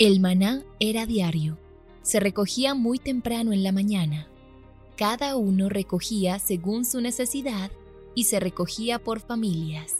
El 0.00 0.18
maná 0.18 0.62
era 0.78 1.04
diario. 1.04 1.58
Se 2.00 2.20
recogía 2.20 2.74
muy 2.74 2.98
temprano 2.98 3.52
en 3.52 3.62
la 3.62 3.70
mañana. 3.70 4.28
Cada 4.96 5.36
uno 5.36 5.68
recogía 5.68 6.38
según 6.38 6.86
su 6.86 7.02
necesidad 7.02 7.70
y 8.14 8.24
se 8.24 8.40
recogía 8.40 8.98
por 8.98 9.20
familias. 9.20 9.96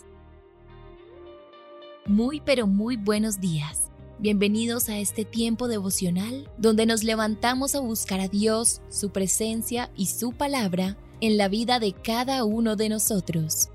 Muy 2.07 2.41
pero 2.41 2.67
muy 2.67 2.97
buenos 2.97 3.41
días. 3.41 3.91
Bienvenidos 4.19 4.89
a 4.89 4.99
este 4.99 5.27
tiempo 5.27 5.69
devocional 5.69 6.51
donde 6.57 6.87
nos 6.87 7.05
levantamos 7.05 7.75
a 7.75 7.81
buscar 7.81 8.21
a 8.21 8.29
Dios, 8.29 8.81
su 8.89 9.11
presencia 9.11 9.91
y 9.97 10.07
su 10.07 10.33
palabra 10.33 10.97
en 11.21 11.37
la 11.37 11.49
vida 11.49 11.79
de 11.79 11.93
cada 11.93 12.45
uno 12.45 12.75
de 12.75 12.89
nosotros. 12.89 13.69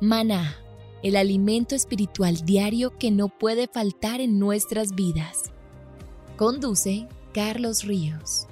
Maná, 0.00 0.56
el 1.04 1.14
alimento 1.14 1.76
espiritual 1.76 2.44
diario 2.44 2.98
que 2.98 3.12
no 3.12 3.28
puede 3.28 3.68
faltar 3.68 4.20
en 4.20 4.40
nuestras 4.40 4.96
vidas. 4.96 5.52
Conduce 6.38 7.08
Carlos 7.34 7.82
Ríos. 7.82 8.46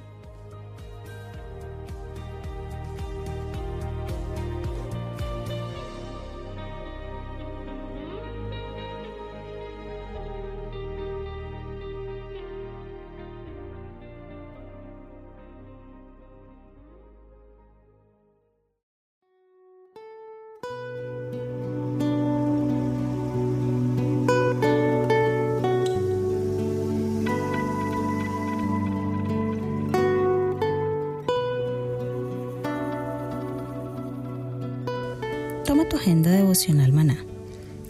Agenda 35.96 36.30
devocional 36.30 36.92
maná. 36.92 37.18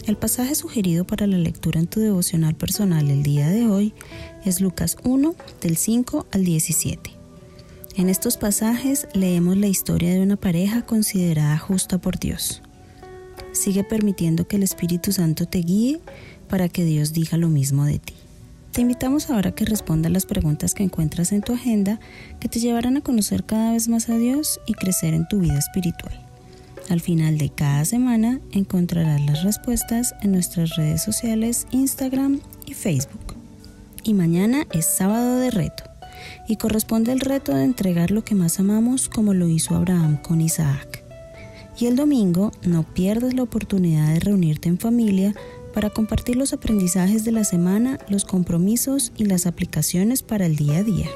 El 0.05 0.15
pasaje 0.15 0.55
sugerido 0.55 1.05
para 1.05 1.27
la 1.27 1.37
lectura 1.37 1.79
en 1.79 1.87
tu 1.87 1.99
devocional 1.99 2.55
personal 2.55 3.09
el 3.09 3.23
día 3.23 3.49
de 3.49 3.67
hoy 3.67 3.93
es 4.45 4.61
Lucas 4.61 4.97
1 5.03 5.35
del 5.61 5.77
5 5.77 6.27
al 6.31 6.45
17. 6.45 7.11
En 7.97 8.09
estos 8.09 8.37
pasajes 8.37 9.07
leemos 9.13 9.57
la 9.57 9.67
historia 9.67 10.13
de 10.13 10.21
una 10.21 10.35
pareja 10.35 10.83
considerada 10.83 11.57
justa 11.57 11.97
por 11.97 12.19
Dios. 12.19 12.61
Sigue 13.51 13.83
permitiendo 13.83 14.47
que 14.47 14.55
el 14.55 14.63
Espíritu 14.63 15.11
Santo 15.11 15.45
te 15.45 15.59
guíe 15.59 15.99
para 16.47 16.69
que 16.69 16.85
Dios 16.85 17.11
diga 17.11 17.37
lo 17.37 17.49
mismo 17.49 17.85
de 17.85 17.99
ti. 17.99 18.13
Te 18.71 18.81
invitamos 18.81 19.29
ahora 19.29 19.49
a 19.49 19.55
que 19.55 19.65
respondas 19.65 20.11
las 20.11 20.27
preguntas 20.27 20.75
que 20.75 20.83
encuentras 20.83 21.31
en 21.31 21.41
tu 21.41 21.53
agenda 21.53 21.99
que 22.39 22.47
te 22.47 22.59
llevarán 22.59 22.97
a 22.97 23.01
conocer 23.01 23.43
cada 23.43 23.71
vez 23.73 23.87
más 23.87 24.09
a 24.09 24.17
Dios 24.17 24.59
y 24.67 24.73
crecer 24.73 25.15
en 25.15 25.27
tu 25.27 25.39
vida 25.39 25.57
espiritual. 25.57 26.26
Al 26.89 27.01
final 27.01 27.37
de 27.37 27.49
cada 27.49 27.83
semana 27.83 28.39
encontrarás 28.51 29.21
las 29.25 29.43
respuestas 29.43 30.15
en 30.21 30.31
nuestras 30.31 30.75
redes 30.77 31.03
sociales 31.03 31.67
Instagram 31.71 32.39
y 32.65 32.73
Facebook. 32.73 33.35
Y 34.03 34.13
mañana 34.13 34.65
es 34.71 34.85
sábado 34.85 35.37
de 35.37 35.51
reto 35.51 35.83
y 36.47 36.55
corresponde 36.55 37.11
el 37.11 37.19
reto 37.19 37.53
de 37.53 37.65
entregar 37.65 38.11
lo 38.11 38.23
que 38.23 38.35
más 38.35 38.59
amamos 38.59 39.09
como 39.09 39.33
lo 39.33 39.49
hizo 39.49 39.75
Abraham 39.75 40.17
con 40.21 40.39
Isaac. 40.39 41.03
Y 41.77 41.87
el 41.87 41.97
domingo 41.97 42.51
no 42.63 42.83
pierdas 42.83 43.33
la 43.33 43.43
oportunidad 43.43 44.13
de 44.13 44.19
reunirte 44.21 44.69
en 44.69 44.79
familia 44.79 45.35
para 45.73 45.89
compartir 45.89 46.37
los 46.37 46.53
aprendizajes 46.53 47.25
de 47.25 47.33
la 47.33 47.43
semana, 47.43 47.99
los 48.07 48.23
compromisos 48.23 49.11
y 49.17 49.25
las 49.25 49.45
aplicaciones 49.45 50.23
para 50.23 50.45
el 50.45 50.55
día 50.55 50.77
a 50.77 50.83
día. 50.83 51.07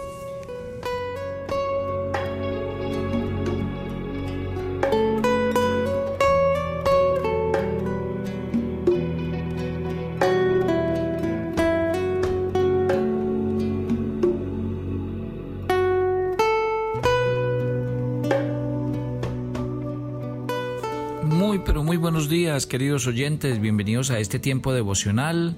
Pero 21.65 21.83
muy 21.83 21.97
buenos 21.97 22.29
días, 22.29 22.65
queridos 22.65 23.07
oyentes. 23.07 23.59
Bienvenidos 23.59 24.09
a 24.09 24.19
este 24.19 24.39
tiempo 24.39 24.73
devocional 24.73 25.55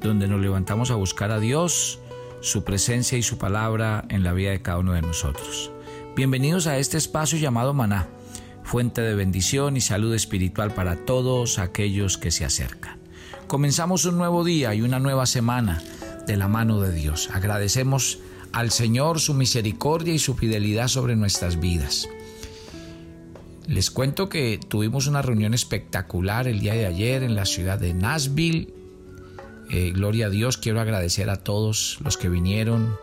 donde 0.00 0.28
nos 0.28 0.40
levantamos 0.40 0.90
a 0.90 0.94
buscar 0.94 1.32
a 1.32 1.40
Dios, 1.40 1.98
su 2.40 2.64
presencia 2.64 3.18
y 3.18 3.22
su 3.22 3.36
palabra 3.36 4.04
en 4.08 4.22
la 4.22 4.32
vida 4.32 4.50
de 4.50 4.62
cada 4.62 4.78
uno 4.78 4.92
de 4.92 5.02
nosotros. 5.02 5.70
Bienvenidos 6.16 6.66
a 6.66 6.78
este 6.78 6.96
espacio 6.96 7.38
llamado 7.38 7.74
Maná, 7.74 8.08
fuente 8.62 9.02
de 9.02 9.14
bendición 9.14 9.76
y 9.76 9.80
salud 9.80 10.14
espiritual 10.14 10.72
para 10.72 11.04
todos 11.04 11.58
aquellos 11.58 12.16
que 12.16 12.30
se 12.30 12.44
acercan. 12.44 12.98
Comenzamos 13.46 14.04
un 14.04 14.16
nuevo 14.16 14.44
día 14.44 14.74
y 14.74 14.82
una 14.82 14.98
nueva 14.98 15.26
semana 15.26 15.82
de 16.26 16.36
la 16.36 16.48
mano 16.48 16.80
de 16.80 16.92
Dios. 16.92 17.28
Agradecemos 17.32 18.18
al 18.52 18.70
Señor 18.70 19.20
su 19.20 19.34
misericordia 19.34 20.14
y 20.14 20.18
su 20.18 20.34
fidelidad 20.34 20.88
sobre 20.88 21.16
nuestras 21.16 21.60
vidas. 21.60 22.08
Les 23.66 23.90
cuento 23.90 24.28
que 24.28 24.60
tuvimos 24.68 25.06
una 25.06 25.22
reunión 25.22 25.54
espectacular 25.54 26.46
el 26.48 26.60
día 26.60 26.74
de 26.74 26.86
ayer 26.86 27.22
en 27.22 27.34
la 27.34 27.46
ciudad 27.46 27.78
de 27.78 27.94
Nashville. 27.94 28.74
Eh, 29.70 29.92
gloria 29.92 30.26
a 30.26 30.30
Dios, 30.30 30.58
quiero 30.58 30.80
agradecer 30.80 31.30
a 31.30 31.36
todos 31.36 31.98
los 32.04 32.18
que 32.18 32.28
vinieron, 32.28 32.96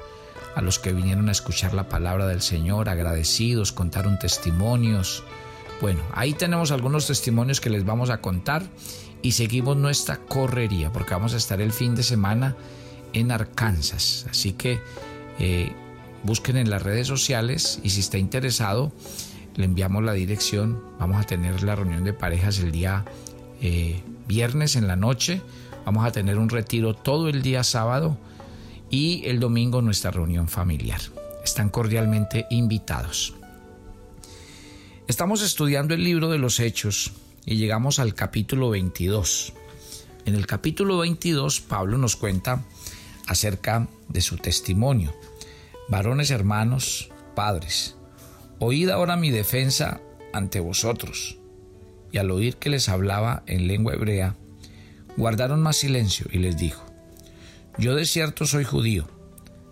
a 0.56 0.62
los 0.62 0.78
que 0.78 0.94
vinieron 0.94 1.30
a 1.30 1.32
escuchar 1.32 1.74
la 1.74 1.90
palabra 1.90 2.28
del 2.28 2.42
Señor, 2.42 2.90
agradecidos, 2.90 3.72
contaron 3.72 4.20
testimonios. 4.20 5.24
Bueno, 5.82 6.02
ahí 6.14 6.34
tenemos 6.34 6.70
algunos 6.70 7.08
testimonios 7.08 7.60
que 7.60 7.72
les 7.72 7.84
vamos 7.84 8.12
a 8.12 8.22
contar 8.22 8.64
y 9.24 9.32
seguimos 9.32 9.78
nuestra 9.78 10.18
correría 10.18 10.94
porque 10.94 11.16
vamos 11.16 11.34
a 11.34 11.38
estar 11.38 11.60
el 11.60 11.74
fin 11.74 11.96
de 11.96 12.04
semana 12.04 12.56
en 13.14 13.32
Arkansas. 13.32 14.28
Así 14.30 14.54
que 14.54 14.80
eh, 15.40 15.72
busquen 16.24 16.58
en 16.58 16.70
las 16.70 16.84
redes 16.84 17.08
sociales 17.08 17.80
y 17.82 17.90
si 17.90 18.02
está 18.02 18.20
interesado, 18.20 18.92
le 19.56 19.66
enviamos 19.66 20.04
la 20.04 20.14
dirección. 20.14 20.82
Vamos 21.00 21.22
a 21.22 21.26
tener 21.26 21.64
la 21.64 21.76
reunión 21.76 22.04
de 22.04 22.14
parejas 22.14 22.60
el 22.60 22.72
día 22.72 23.06
eh, 23.62 24.02
viernes 24.28 24.76
en 24.76 24.88
la 24.88 24.96
noche. 24.96 25.42
Vamos 25.86 26.06
a 26.06 26.12
tener 26.12 26.38
un 26.38 26.50
retiro 26.50 26.94
todo 26.94 27.30
el 27.30 27.42
día 27.42 27.64
sábado 27.64 28.18
y 28.90 29.24
el 29.26 29.40
domingo 29.40 29.82
nuestra 29.82 30.12
reunión 30.12 30.48
familiar. 30.48 31.02
Están 31.44 31.70
cordialmente 31.70 32.46
invitados. 32.50 33.34
Estamos 35.08 35.42
estudiando 35.42 35.94
el 35.94 36.04
libro 36.04 36.30
de 36.30 36.38
los 36.38 36.60
Hechos 36.60 37.12
y 37.46 37.56
llegamos 37.56 38.00
al 38.00 38.14
capítulo 38.14 38.70
22. 38.70 39.54
En 40.26 40.36
el 40.36 40.46
capítulo 40.46 41.00
22 41.00 41.62
Pablo 41.62 41.98
nos 41.98 42.16
cuenta 42.16 42.64
acerca 43.28 43.88
de 44.08 44.22
su 44.22 44.38
testimonio. 44.38 45.14
Varones 45.90 46.30
hermanos, 46.32 47.10
padres, 47.36 47.96
Oíd 48.64 48.92
ahora 48.92 49.18
mi 49.18 49.32
defensa 49.32 50.02
ante 50.34 50.60
vosotros. 50.60 51.40
Y 52.12 52.20
al 52.20 52.30
oír 52.30 52.58
que 52.58 52.70
les 52.70 52.90
hablaba 52.90 53.42
en 53.48 53.66
lengua 53.66 53.96
hebrea, 53.96 54.36
guardaron 55.18 55.64
más 55.64 55.78
silencio 55.78 56.28
y 56.32 56.38
les 56.38 56.58
dijo, 56.58 56.86
Yo 57.80 57.96
de 57.96 58.06
cierto 58.06 58.46
soy 58.46 58.64
judío, 58.64 59.08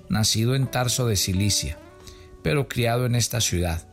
nacido 0.10 0.56
en 0.56 0.66
Tarso 0.66 1.06
de 1.06 1.18
Cilicia, 1.18 1.78
pero 2.42 2.68
criado 2.68 3.06
en 3.06 3.14
esta 3.14 3.42
ciudad, 3.42 3.88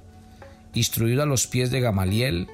instruido 0.73 1.23
a 1.23 1.27
los 1.27 1.47
pies 1.47 1.71
de 1.71 1.83
Gamaliel, 1.83 2.49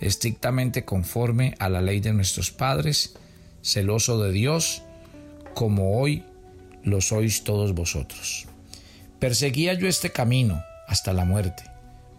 estrictamente 0.00 0.84
conforme 0.84 1.56
a 1.58 1.68
la 1.68 1.82
ley 1.82 1.98
de 1.98 2.12
nuestros 2.12 2.52
padres, 2.52 3.16
celoso 3.60 4.22
de 4.22 4.30
Dios, 4.30 4.84
como 5.52 5.98
hoy 6.00 6.22
lo 6.84 7.00
sois 7.00 7.42
todos 7.42 7.74
vosotros. 7.74 8.46
Perseguía 9.18 9.74
yo 9.74 9.88
este 9.88 10.10
camino 10.10 10.62
hasta 10.86 11.12
la 11.12 11.24
muerte 11.24 11.67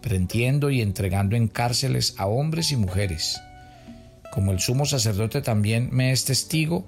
prendiendo 0.00 0.70
y 0.70 0.80
entregando 0.80 1.36
en 1.36 1.48
cárceles 1.48 2.14
a 2.18 2.26
hombres 2.26 2.72
y 2.72 2.76
mujeres. 2.76 3.40
Como 4.30 4.52
el 4.52 4.60
sumo 4.60 4.86
sacerdote 4.86 5.42
también 5.42 5.88
me 5.92 6.12
es 6.12 6.24
testigo 6.24 6.86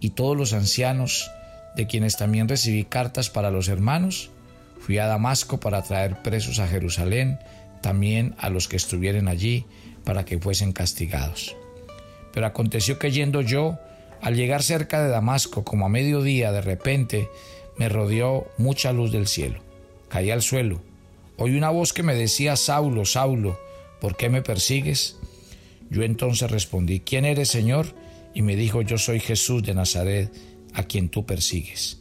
y 0.00 0.10
todos 0.10 0.36
los 0.36 0.52
ancianos, 0.52 1.30
de 1.76 1.86
quienes 1.86 2.16
también 2.16 2.48
recibí 2.48 2.84
cartas 2.84 3.30
para 3.30 3.50
los 3.50 3.68
hermanos, 3.68 4.30
fui 4.80 4.98
a 4.98 5.06
Damasco 5.06 5.60
para 5.60 5.82
traer 5.82 6.22
presos 6.22 6.58
a 6.58 6.66
Jerusalén, 6.66 7.38
también 7.82 8.34
a 8.38 8.48
los 8.48 8.68
que 8.68 8.76
estuvieren 8.76 9.28
allí, 9.28 9.66
para 10.04 10.24
que 10.24 10.38
fuesen 10.38 10.72
castigados. 10.72 11.54
Pero 12.32 12.46
aconteció 12.46 12.98
que 12.98 13.10
yendo 13.10 13.42
yo, 13.42 13.78
al 14.22 14.34
llegar 14.34 14.62
cerca 14.62 15.02
de 15.02 15.10
Damasco, 15.10 15.64
como 15.64 15.86
a 15.86 15.90
mediodía, 15.90 16.50
de 16.52 16.62
repente 16.62 17.28
me 17.76 17.88
rodeó 17.88 18.50
mucha 18.56 18.92
luz 18.92 19.12
del 19.12 19.28
cielo. 19.28 19.60
Caí 20.08 20.30
al 20.30 20.42
suelo 20.42 20.87
Oí 21.38 21.56
una 21.56 21.70
voz 21.70 21.92
que 21.92 22.02
me 22.02 22.16
decía, 22.16 22.56
Saulo, 22.56 23.04
Saulo, 23.04 23.60
¿por 24.00 24.16
qué 24.16 24.28
me 24.28 24.42
persigues? 24.42 25.16
Yo 25.88 26.02
entonces 26.02 26.50
respondí, 26.50 26.98
¿quién 26.98 27.24
eres, 27.24 27.48
Señor? 27.48 27.86
Y 28.34 28.42
me 28.42 28.56
dijo, 28.56 28.82
yo 28.82 28.98
soy 28.98 29.20
Jesús 29.20 29.62
de 29.62 29.72
Nazaret, 29.72 30.32
a 30.74 30.82
quien 30.82 31.08
tú 31.08 31.26
persigues. 31.26 32.00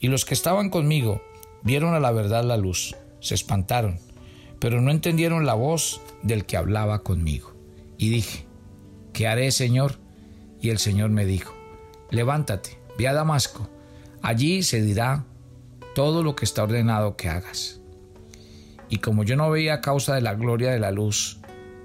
Y 0.00 0.08
los 0.08 0.24
que 0.24 0.32
estaban 0.32 0.70
conmigo 0.70 1.22
vieron 1.62 1.92
a 1.92 2.00
la 2.00 2.12
verdad 2.12 2.44
la 2.44 2.56
luz, 2.56 2.96
se 3.20 3.34
espantaron, 3.34 4.00
pero 4.58 4.80
no 4.80 4.90
entendieron 4.90 5.44
la 5.44 5.54
voz 5.54 6.00
del 6.22 6.46
que 6.46 6.56
hablaba 6.56 7.02
conmigo. 7.02 7.52
Y 7.98 8.08
dije, 8.08 8.46
¿qué 9.12 9.28
haré, 9.28 9.52
Señor? 9.52 9.98
Y 10.62 10.70
el 10.70 10.78
Señor 10.78 11.10
me 11.10 11.26
dijo, 11.26 11.54
levántate, 12.10 12.78
ve 12.96 13.06
a 13.06 13.12
Damasco, 13.12 13.68
allí 14.22 14.62
se 14.62 14.80
dirá 14.80 15.26
todo 15.94 16.22
lo 16.22 16.34
que 16.34 16.46
está 16.46 16.62
ordenado 16.62 17.18
que 17.18 17.28
hagas. 17.28 17.81
Y 18.92 18.98
como 18.98 19.24
yo 19.24 19.36
no 19.36 19.48
veía 19.48 19.80
causa 19.80 20.14
de 20.14 20.20
la 20.20 20.34
gloria 20.34 20.70
de 20.70 20.78
la 20.78 20.90
luz, 20.90 21.38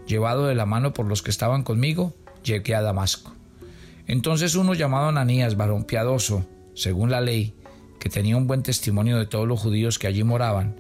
llevado 0.08 0.48
de 0.48 0.56
la 0.56 0.66
mano 0.66 0.92
por 0.92 1.06
los 1.06 1.22
que 1.22 1.32
estaban 1.32 1.64
conmigo, 1.64 2.14
llegué 2.44 2.76
a 2.76 2.82
Damasco. 2.82 3.34
Entonces 4.08 4.56
uno 4.56 4.74
llamado 4.74 5.08
Ananías, 5.08 5.56
varón 5.56 5.86
piadoso, 5.86 6.46
según 6.76 7.10
la 7.10 7.22
ley, 7.22 7.56
que 8.02 8.10
tenía 8.10 8.36
un 8.36 8.46
buen 8.46 8.62
testimonio 8.62 9.18
de 9.18 9.26
todos 9.26 9.48
los 9.48 9.58
judíos 9.58 10.00
que 10.00 10.08
allí 10.08 10.26
moraban, 10.26 10.76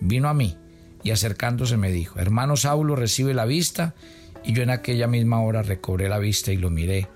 vino 0.00 0.28
a 0.28 0.34
mí 0.34 0.56
y 1.04 1.12
acercándose 1.12 1.76
me 1.76 1.92
dijo, 1.92 2.18
hermano 2.18 2.56
Saulo 2.56 2.96
recibe 2.96 3.32
la 3.32 3.44
vista, 3.44 3.94
y 4.42 4.54
yo 4.54 4.64
en 4.64 4.70
aquella 4.70 5.06
misma 5.06 5.40
hora 5.42 5.62
recobré 5.62 6.08
la 6.08 6.18
vista 6.18 6.52
y 6.52 6.56
lo 6.56 6.70
miré, 6.70 7.06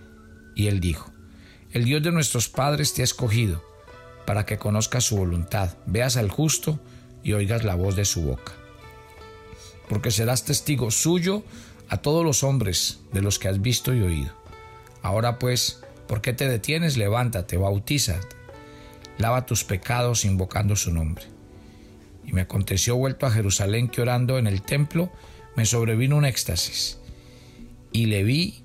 y 0.55 0.69
él 0.69 0.79
dijo, 0.79 1.11
el 1.73 1.85
Dios 1.85 2.00
de 2.05 2.12
nuestros 2.12 2.49
padres 2.49 2.94
te 2.94 3.00
ha 3.03 3.05
escogido, 3.05 3.61
para 4.25 4.47
que 4.47 4.56
conozcas 4.56 5.03
su 5.03 5.17
voluntad, 5.17 5.70
veas 5.87 6.17
al 6.17 6.31
justo 6.31 6.79
y 7.22 7.32
oigas 7.32 7.64
la 7.64 7.74
voz 7.74 7.96
de 7.96 8.04
su 8.04 8.22
boca. 8.22 8.52
Porque 9.88 10.10
serás 10.10 10.44
testigo 10.44 10.90
suyo 10.90 11.42
a 11.88 11.98
todos 11.98 12.24
los 12.24 12.42
hombres 12.42 13.00
de 13.12 13.22
los 13.22 13.38
que 13.38 13.48
has 13.48 13.60
visto 13.60 13.94
y 13.94 14.02
oído. 14.02 14.32
Ahora 15.02 15.38
pues, 15.38 15.82
¿por 16.06 16.20
qué 16.20 16.32
te 16.32 16.48
detienes? 16.48 16.96
Levántate, 16.96 17.56
bautízate, 17.56 18.36
lava 19.19 19.46
tus 19.46 19.64
pecados 19.64 20.24
invocando 20.24 20.76
su 20.76 20.92
nombre. 20.92 21.24
Y 22.24 22.32
me 22.32 22.42
aconteció 22.42 22.96
vuelto 22.96 23.26
a 23.26 23.30
Jerusalén 23.30 23.88
que 23.88 24.00
orando 24.00 24.38
en 24.38 24.46
el 24.46 24.62
templo 24.62 25.12
me 25.56 25.66
sobrevino 25.66 26.16
un 26.16 26.24
éxtasis. 26.24 26.98
Y 27.92 28.06
le 28.06 28.22
vi 28.22 28.62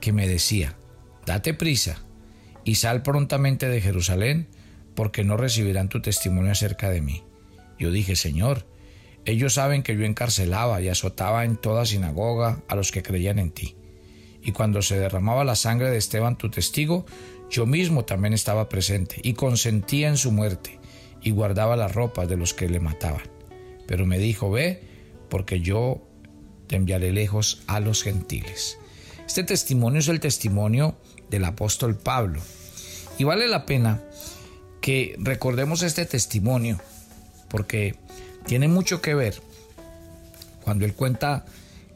que 0.00 0.12
me 0.12 0.28
decía, 0.28 0.76
date 1.26 1.52
prisa 1.52 1.98
y 2.64 2.76
sal 2.76 3.02
prontamente 3.02 3.68
de 3.68 3.80
Jerusalén, 3.80 4.48
porque 4.94 5.24
no 5.24 5.36
recibirán 5.36 5.88
tu 5.88 6.00
testimonio 6.00 6.52
acerca 6.52 6.88
de 6.88 7.02
mí. 7.02 7.22
Yo 7.78 7.90
dije, 7.90 8.16
Señor, 8.16 8.66
ellos 9.24 9.54
saben 9.54 9.82
que 9.82 9.96
yo 9.96 10.04
encarcelaba 10.04 10.80
y 10.80 10.88
azotaba 10.88 11.44
en 11.44 11.56
toda 11.56 11.84
sinagoga 11.84 12.62
a 12.68 12.76
los 12.76 12.92
que 12.92 13.02
creían 13.02 13.38
en 13.38 13.50
ti. 13.50 13.76
Y 14.42 14.52
cuando 14.52 14.82
se 14.82 14.98
derramaba 14.98 15.44
la 15.44 15.56
sangre 15.56 15.90
de 15.90 15.98
Esteban, 15.98 16.38
tu 16.38 16.50
testigo, 16.50 17.06
yo 17.50 17.66
mismo 17.66 18.04
también 18.04 18.32
estaba 18.32 18.68
presente 18.68 19.16
y 19.22 19.34
consentía 19.34 20.08
en 20.08 20.16
su 20.16 20.30
muerte 20.30 20.78
y 21.22 21.30
guardaba 21.32 21.76
las 21.76 21.94
ropas 21.94 22.28
de 22.28 22.36
los 22.36 22.54
que 22.54 22.68
le 22.68 22.78
mataban. 22.78 23.22
Pero 23.86 24.06
me 24.06 24.18
dijo, 24.18 24.50
ve, 24.50 24.80
porque 25.28 25.60
yo 25.60 26.06
te 26.68 26.76
enviaré 26.76 27.12
lejos 27.12 27.62
a 27.66 27.80
los 27.80 28.02
gentiles. 28.02 28.78
Este 29.26 29.42
testimonio 29.42 30.00
es 30.00 30.08
el 30.08 30.20
testimonio 30.20 30.96
del 31.30 31.44
apóstol 31.44 31.96
Pablo. 31.96 32.40
Y 33.18 33.24
vale 33.24 33.48
la 33.48 33.66
pena 33.66 34.02
que 34.80 35.16
recordemos 35.18 35.82
este 35.82 36.06
testimonio, 36.06 36.80
porque 37.48 37.96
tiene 38.46 38.68
mucho 38.68 39.00
que 39.00 39.14
ver 39.14 39.40
cuando 40.62 40.84
él 40.84 40.94
cuenta 40.94 41.44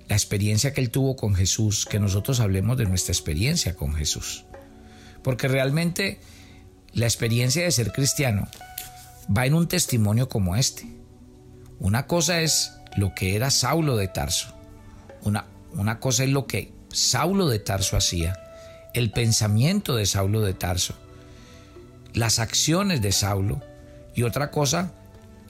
la 0.09 0.17
experiencia 0.17 0.73
que 0.73 0.81
él 0.81 0.91
tuvo 0.91 1.17
con 1.17 1.35
Jesús, 1.35 1.87
que 1.87 2.01
nosotros 2.01 2.41
hablemos 2.41 2.77
de 2.77 2.87
nuestra 2.87 3.13
experiencia 3.13 3.77
con 3.77 3.95
Jesús. 3.95 4.45
Porque 5.23 5.49
realmente 5.49 6.21
la 6.93 7.07
experiencia 7.07 7.63
de 7.63 7.71
ser 7.71 7.93
cristiano 7.93 8.49
va 9.37 9.47
en 9.47 9.55
un 9.55 9.69
testimonio 9.69 10.29
como 10.29 10.57
este. 10.57 10.85
Una 11.79 12.07
cosa 12.07 12.41
es 12.41 12.73
lo 12.97 13.15
que 13.15 13.37
era 13.37 13.51
Saulo 13.51 13.97
de 13.97 14.09
Tarso. 14.09 14.55
Una, 15.23 15.47
una 15.73 16.01
cosa 16.01 16.25
es 16.25 16.31
lo 16.31 16.47
que 16.47 16.73
Saulo 16.93 17.49
de 17.49 17.61
Tarso 17.61 17.97
hacía, 17.97 18.37
el 18.95 19.13
pensamiento 19.13 19.95
de 19.95 20.07
Saulo 20.07 20.41
de 20.41 20.55
Tarso, 20.55 20.95
las 22.15 22.39
acciones 22.41 23.01
de 23.01 23.13
Saulo. 23.13 23.63
Y 24.15 24.25
otra 24.25 24.51
cosa 24.51 24.93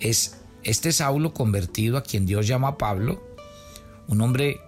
es 0.00 0.36
este 0.62 0.92
Saulo 0.92 1.32
convertido 1.32 1.96
a 1.96 2.02
quien 2.02 2.26
Dios 2.26 2.46
llama 2.46 2.78
Pablo, 2.78 3.22
un 4.08 4.20
hombre 4.20 4.60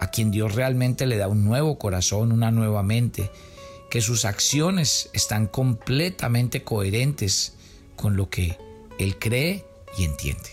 a 0.00 0.10
quien 0.10 0.30
Dios 0.30 0.54
realmente 0.54 1.06
le 1.06 1.16
da 1.16 1.28
un 1.28 1.44
nuevo 1.44 1.78
corazón, 1.78 2.32
una 2.32 2.50
nueva 2.50 2.82
mente, 2.82 3.30
que 3.90 4.00
sus 4.00 4.24
acciones 4.24 5.10
están 5.12 5.46
completamente 5.46 6.62
coherentes 6.62 7.54
con 7.96 8.16
lo 8.16 8.30
que 8.30 8.56
él 8.98 9.18
cree 9.18 9.64
y 9.98 10.04
entiende. 10.04 10.50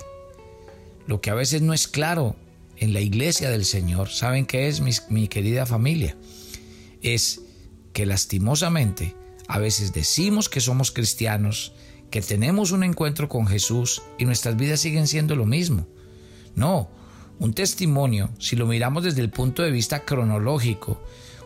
Lo 1.06 1.22
que 1.22 1.30
a 1.30 1.36
veces 1.36 1.62
no 1.62 1.74
es 1.74 1.88
claro 1.88 2.36
en 2.76 2.94
la 2.94 3.00
iglesia 3.00 3.50
del 3.50 3.66
Señor, 3.66 4.10
¿saben 4.10 4.46
qué 4.46 4.68
es 4.68 4.82
mi, 4.82 4.92
mi 5.10 5.28
querida 5.28 5.66
familia? 5.66 6.18
Es 7.02 7.42
que 7.94 8.06
lastimosamente 8.06 9.16
a 9.48 9.60
veces 9.60 9.94
decimos 9.94 10.50
que 10.50 10.60
somos 10.60 10.92
cristianos, 10.92 11.74
que 12.10 12.22
tenemos 12.22 12.72
un 12.72 12.84
encuentro 12.84 13.28
con 13.28 13.48
Jesús 13.48 14.02
y 14.18 14.26
nuestras 14.26 14.56
vidas 14.56 14.80
siguen 14.80 15.08
siendo 15.08 15.36
lo 15.36 15.46
mismo. 15.46 15.88
No, 16.56 16.90
un 17.40 17.54
testimonio, 17.54 18.30
si 18.40 18.56
lo 18.56 18.66
miramos 18.66 19.04
desde 19.04 19.22
el 19.22 19.30
punto 19.30 19.62
de 19.62 19.72
vista 19.72 20.06
cronológico, 20.06 21.02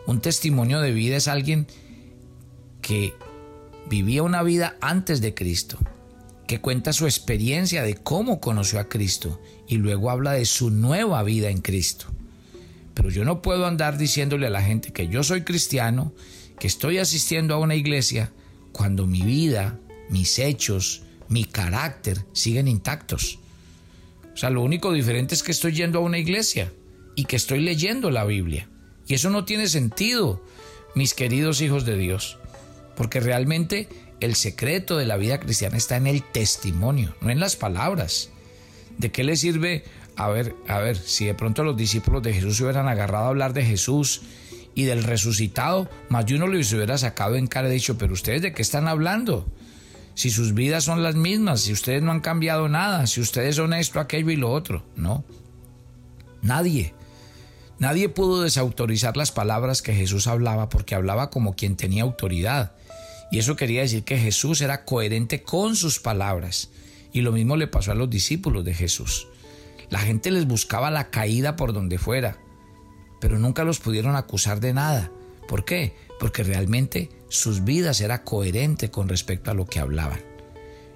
un 0.06 0.20
testimonio 0.20 0.80
de 0.80 0.92
vida 0.92 1.16
es 1.16 1.28
alguien 1.28 1.66
que 2.80 3.14
vivía 3.88 4.22
una 4.22 4.42
vida 4.42 4.76
antes 4.80 5.20
de 5.20 5.34
Cristo, 5.34 5.78
que 6.46 6.60
cuenta 6.60 6.92
su 6.92 7.04
experiencia 7.04 7.82
de 7.82 7.94
cómo 7.94 8.40
conoció 8.40 8.80
a 8.80 8.88
Cristo 8.88 9.40
y 9.68 9.76
luego 9.76 10.10
habla 10.10 10.32
de 10.32 10.44
su 10.44 10.70
nueva 10.70 11.22
vida 11.22 11.50
en 11.50 11.60
Cristo. 11.60 12.06
Pero 12.94 13.10
yo 13.10 13.24
no 13.24 13.42
puedo 13.42 13.66
andar 13.66 13.98
diciéndole 13.98 14.46
a 14.46 14.50
la 14.50 14.62
gente 14.62 14.92
que 14.92 15.08
yo 15.08 15.22
soy 15.22 15.42
cristiano, 15.42 16.12
que 16.58 16.66
estoy 16.66 16.98
asistiendo 16.98 17.54
a 17.54 17.58
una 17.58 17.74
iglesia, 17.74 18.32
cuando 18.72 19.06
mi 19.06 19.22
vida, 19.22 19.78
mis 20.12 20.38
hechos, 20.38 21.02
mi 21.28 21.44
carácter 21.44 22.24
siguen 22.32 22.68
intactos. 22.68 23.38
O 24.34 24.36
sea, 24.36 24.50
lo 24.50 24.62
único 24.62 24.92
diferente 24.92 25.34
es 25.34 25.42
que 25.42 25.52
estoy 25.52 25.72
yendo 25.72 25.98
a 25.98 26.02
una 26.02 26.18
iglesia 26.18 26.72
y 27.16 27.24
que 27.24 27.36
estoy 27.36 27.60
leyendo 27.60 28.10
la 28.10 28.24
Biblia. 28.24 28.68
Y 29.06 29.14
eso 29.14 29.30
no 29.30 29.44
tiene 29.44 29.66
sentido, 29.68 30.44
mis 30.94 31.14
queridos 31.14 31.60
hijos 31.60 31.84
de 31.84 31.96
Dios. 31.96 32.38
Porque 32.96 33.20
realmente 33.20 33.88
el 34.20 34.36
secreto 34.36 34.96
de 34.96 35.06
la 35.06 35.16
vida 35.16 35.40
cristiana 35.40 35.76
está 35.76 35.96
en 35.96 36.06
el 36.06 36.22
testimonio, 36.22 37.14
no 37.20 37.30
en 37.30 37.40
las 37.40 37.56
palabras. 37.56 38.30
¿De 38.98 39.10
qué 39.10 39.24
le 39.24 39.36
sirve? 39.36 39.84
A 40.16 40.28
ver, 40.28 40.54
a 40.68 40.78
ver, 40.78 40.96
si 40.96 41.24
de 41.24 41.34
pronto 41.34 41.64
los 41.64 41.76
discípulos 41.76 42.22
de 42.22 42.34
Jesús 42.34 42.58
se 42.58 42.64
hubieran 42.64 42.88
agarrado 42.88 43.24
a 43.24 43.28
hablar 43.28 43.54
de 43.54 43.64
Jesús 43.64 44.22
y 44.74 44.84
del 44.84 45.04
resucitado, 45.04 45.88
más 46.10 46.26
de 46.26 46.36
uno 46.36 46.46
les 46.46 46.72
hubiera 46.72 46.98
sacado 46.98 47.36
en 47.36 47.46
cara 47.46 47.68
y 47.68 47.72
dicho, 47.72 47.96
pero 47.96 48.12
ustedes 48.12 48.42
de 48.42 48.52
qué 48.52 48.62
están 48.62 48.88
hablando? 48.88 49.46
Si 50.14 50.30
sus 50.30 50.54
vidas 50.54 50.84
son 50.84 51.02
las 51.02 51.14
mismas, 51.14 51.62
si 51.62 51.72
ustedes 51.72 52.02
no 52.02 52.12
han 52.12 52.20
cambiado 52.20 52.68
nada, 52.68 53.06
si 53.06 53.20
ustedes 53.20 53.56
son 53.56 53.72
esto, 53.72 54.00
aquello 54.00 54.30
y 54.30 54.36
lo 54.36 54.50
otro. 54.50 54.84
No. 54.94 55.24
Nadie. 56.42 56.94
Nadie 57.78 58.08
pudo 58.08 58.42
desautorizar 58.42 59.16
las 59.16 59.32
palabras 59.32 59.82
que 59.82 59.94
Jesús 59.94 60.26
hablaba 60.26 60.68
porque 60.68 60.94
hablaba 60.94 61.30
como 61.30 61.56
quien 61.56 61.76
tenía 61.76 62.02
autoridad. 62.02 62.72
Y 63.30 63.38
eso 63.38 63.56
quería 63.56 63.80
decir 63.80 64.04
que 64.04 64.18
Jesús 64.18 64.60
era 64.60 64.84
coherente 64.84 65.42
con 65.42 65.74
sus 65.74 65.98
palabras. 65.98 66.68
Y 67.12 67.22
lo 67.22 67.32
mismo 67.32 67.56
le 67.56 67.66
pasó 67.66 67.92
a 67.92 67.94
los 67.94 68.10
discípulos 68.10 68.64
de 68.64 68.74
Jesús. 68.74 69.26
La 69.90 69.98
gente 69.98 70.30
les 70.30 70.46
buscaba 70.46 70.90
la 70.90 71.10
caída 71.10 71.56
por 71.56 71.72
donde 71.72 71.98
fuera, 71.98 72.38
pero 73.20 73.38
nunca 73.38 73.64
los 73.64 73.78
pudieron 73.78 74.16
acusar 74.16 74.60
de 74.60 74.74
nada. 74.74 75.10
¿Por 75.48 75.64
qué? 75.64 75.94
Porque 76.18 76.42
realmente 76.42 77.10
sus 77.32 77.64
vidas 77.64 78.02
eran 78.02 78.20
coherentes 78.24 78.90
con 78.90 79.08
respecto 79.08 79.50
a 79.50 79.54
lo 79.54 79.64
que 79.64 79.80
hablaban. 79.80 80.20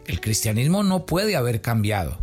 El 0.06 0.20
cristianismo 0.20 0.82
no 0.82 1.06
puede 1.06 1.34
haber 1.34 1.62
cambiado. 1.62 2.18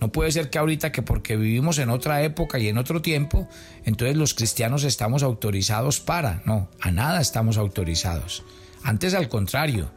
No 0.00 0.12
puede 0.12 0.32
ser 0.32 0.50
que 0.50 0.58
ahorita 0.58 0.92
que 0.92 1.00
porque 1.00 1.36
vivimos 1.36 1.78
en 1.78 1.88
otra 1.88 2.22
época 2.22 2.58
y 2.58 2.68
en 2.68 2.76
otro 2.76 3.00
tiempo, 3.00 3.48
entonces 3.84 4.18
los 4.18 4.34
cristianos 4.34 4.84
estamos 4.84 5.22
autorizados 5.22 5.98
para. 5.98 6.42
No, 6.44 6.68
a 6.78 6.90
nada 6.90 7.22
estamos 7.22 7.56
autorizados. 7.56 8.44
Antes 8.82 9.14
al 9.14 9.30
contrario, 9.30 9.90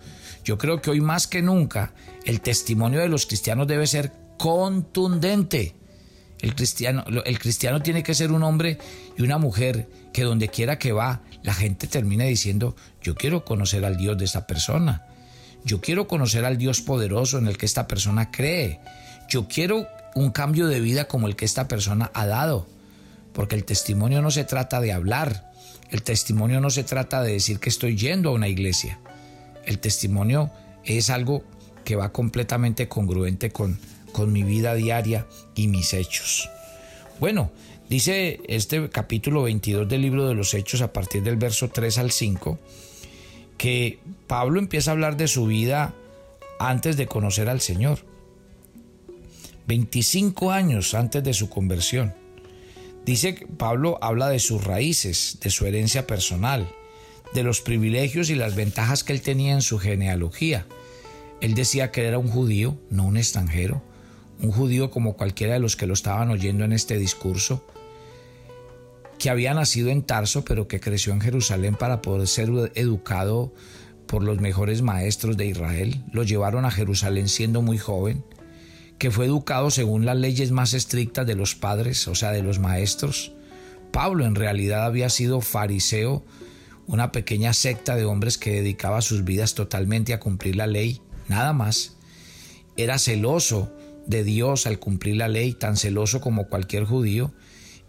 yo 0.45 0.57
creo 0.57 0.81
que 0.81 0.91
hoy 0.91 1.01
más 1.01 1.27
que 1.27 1.41
nunca 1.41 1.93
el 2.24 2.39
testimonio 2.39 3.01
de 3.01 3.09
los 3.09 3.25
cristianos 3.25 3.67
debe 3.67 3.86
ser 3.86 4.13
contundente. 4.38 5.75
El 6.39 6.53
cristiano, 6.56 7.03
el 7.25 7.39
cristiano 7.39 7.82
tiene 7.82 8.03
que 8.03 8.13
ser 8.13 8.32
un 8.32 8.44
hombre 8.44 8.77
y 9.17 9.24
una 9.24 9.38
mujer 9.38 9.89
que 10.13 10.24
donde 10.24 10.50
quiera 10.50 10.77
que 10.77 10.91
va, 10.91 11.22
la 11.41 11.53
gente 11.53 11.88
termine 11.88 12.27
diciendo, 12.27 12.75
yo 13.01 13.15
quiero 13.15 13.44
conocer 13.44 13.86
al 13.86 13.98
Dios 13.98 14.17
de 14.17 14.25
esta 14.25 14.46
persona. 14.46 15.06
Yo 15.63 15.82
quiero 15.82 16.08
conocer 16.08 16.46
al 16.46 16.58
Dios 16.58 16.82
poderoso 16.82 17.38
en 17.39 17.48
el 17.48 17.58
que 17.58 17.65
esta 17.65 17.88
persona 17.88 18.32
cree. 18.32 18.79
Yo 19.29 19.48
quiero 19.48 19.88
un 20.15 20.32
cambio 20.32 20.67
de 20.67 20.79
vida 20.79 21.08
como 21.08 21.27
el 21.27 21.36
que 21.36 21.46
esta 21.46 21.67
persona 21.67 22.12
ha 22.13 22.25
dado. 22.25 22.67
Porque 23.34 23.56
el 23.56 23.65
testimonio 23.65 24.22
no 24.22 24.32
se 24.32 24.44
trata 24.44 24.79
de 24.79 24.91
hablar, 24.91 25.51
el 25.89 26.03
testimonio 26.03 26.60
no 26.60 26.70
se 26.70 26.84
trata 26.84 27.22
de 27.22 27.34
decir 27.34 27.60
que 27.60 27.70
estoy 27.70 27.96
yendo 27.96 28.29
a 28.29 28.34
una 28.34 28.48
iglesia. 28.48 29.00
El 29.65 29.79
testimonio 29.79 30.51
es 30.84 31.10
algo 31.10 31.44
que 31.84 31.96
va 31.96 32.12
completamente 32.12 32.88
congruente 32.88 33.51
con, 33.51 33.79
con 34.17 34.33
mi 34.33 34.41
vida 34.41 34.74
diaria 34.74 35.27
y 35.53 35.67
mis 35.67 35.93
hechos. 35.93 36.50
Bueno, 37.19 37.51
dice 37.88 38.41
este 38.47 38.89
capítulo 38.89 39.43
22 39.43 39.88
del 39.88 40.01
libro 40.01 40.27
de 40.27 40.33
los 40.33 40.55
Hechos 40.55 40.81
a 40.81 40.91
partir 40.91 41.21
del 41.21 41.36
verso 41.36 41.69
3 41.69 42.00
al 42.00 42.09
5, 42.09 42.57
que 43.59 44.00
Pablo 44.25 44.57
empieza 44.57 44.89
a 44.89 44.93
hablar 44.93 45.17
de 45.17 45.27
su 45.27 45.45
vida 45.45 45.93
antes 46.59 46.97
de 46.97 47.05
conocer 47.05 47.47
al 47.47 47.62
Señor. 47.62 48.00
25 49.67 50.50
años 50.50 50.95
antes 50.95 51.24
de 51.24 51.36
su 51.36 51.47
conversión. 51.47 52.15
Dice 53.05 53.36
que 53.36 53.45
Pablo 53.45 54.00
habla 54.01 54.29
de 54.29 54.39
sus 54.39 54.63
raíces, 54.63 55.38
de 55.43 55.51
su 55.51 55.67
herencia 55.67 56.07
personal, 56.07 56.67
de 57.36 57.43
los 57.43 57.62
privilegios 57.62 58.31
y 58.31 58.36
las 58.36 58.55
ventajas 58.55 59.03
que 59.03 59.13
él 59.13 59.21
tenía 59.21 59.53
en 59.53 59.62
su 59.62 59.77
genealogía. 59.77 60.65
Él 61.39 61.53
decía 61.53 61.91
que 61.91 62.03
era 62.03 62.17
un 62.17 62.29
judío, 62.29 62.79
no 62.89 63.05
un 63.05 63.17
extranjero, 63.17 63.83
un 64.41 64.51
judío 64.51 64.91
como 64.91 65.15
cualquiera 65.15 65.53
de 65.53 65.60
los 65.60 65.75
que 65.75 65.88
lo 65.88 65.94
estaban 65.94 66.29
oyendo 66.29 66.63
en 66.63 66.74
este 66.74 66.98
discurso, 66.98 67.65
que 69.17 69.29
había 69.29 69.53
nacido 69.53 69.89
en 69.89 70.03
Tarso 70.03 70.44
pero 70.46 70.67
que 70.67 70.79
creció 70.79 71.13
en 71.13 71.22
Jerusalén 71.22 71.75
para 71.75 72.01
poder 72.01 72.27
ser 72.27 72.50
educado 72.75 73.53
por 74.06 74.24
los 74.24 74.39
mejores 74.39 74.82
maestros 74.82 75.38
de 75.38 75.48
Israel. 75.48 76.03
Lo 76.12 76.24
llevaron 76.24 76.65
a 76.65 76.72
Jerusalén 76.72 77.27
siendo 77.27 77.62
muy 77.62 77.77
joven, 77.77 78.24
que 78.98 79.12
fue 79.12 79.25
educado 79.25 79.70
según 79.70 80.06
las 80.06 80.17
leyes 80.17 80.51
más 80.51 80.74
estrictas 80.74 81.27
de 81.27 81.36
los 81.36 81.56
padres, 81.56 82.08
o 82.08 82.15
sea, 82.15 82.32
de 82.32 82.41
los 82.41 82.60
maestros. 82.60 83.34
Pablo 83.91 84.25
en 84.25 84.36
realidad 84.36 84.86
había 84.86 85.10
sido 85.10 85.41
fariseo, 85.41 86.24
una 86.88 87.12
pequeña 87.12 87.53
secta 87.53 87.96
de 87.96 88.06
hombres 88.06 88.38
que 88.38 88.53
dedicaba 88.53 89.01
sus 89.01 89.24
vidas 89.24 89.56
totalmente 89.56 90.13
a 90.13 90.20
cumplir 90.20 90.56
la 90.56 90.67
ley, 90.67 91.01
nada 91.27 91.51
más. 91.53 91.98
Era 92.77 92.98
celoso 92.98 93.72
de 94.07 94.23
Dios 94.23 94.65
al 94.65 94.79
cumplir 94.79 95.17
la 95.17 95.27
ley, 95.27 95.53
tan 95.53 95.77
celoso 95.77 96.21
como 96.21 96.47
cualquier 96.47 96.85
judío, 96.85 97.31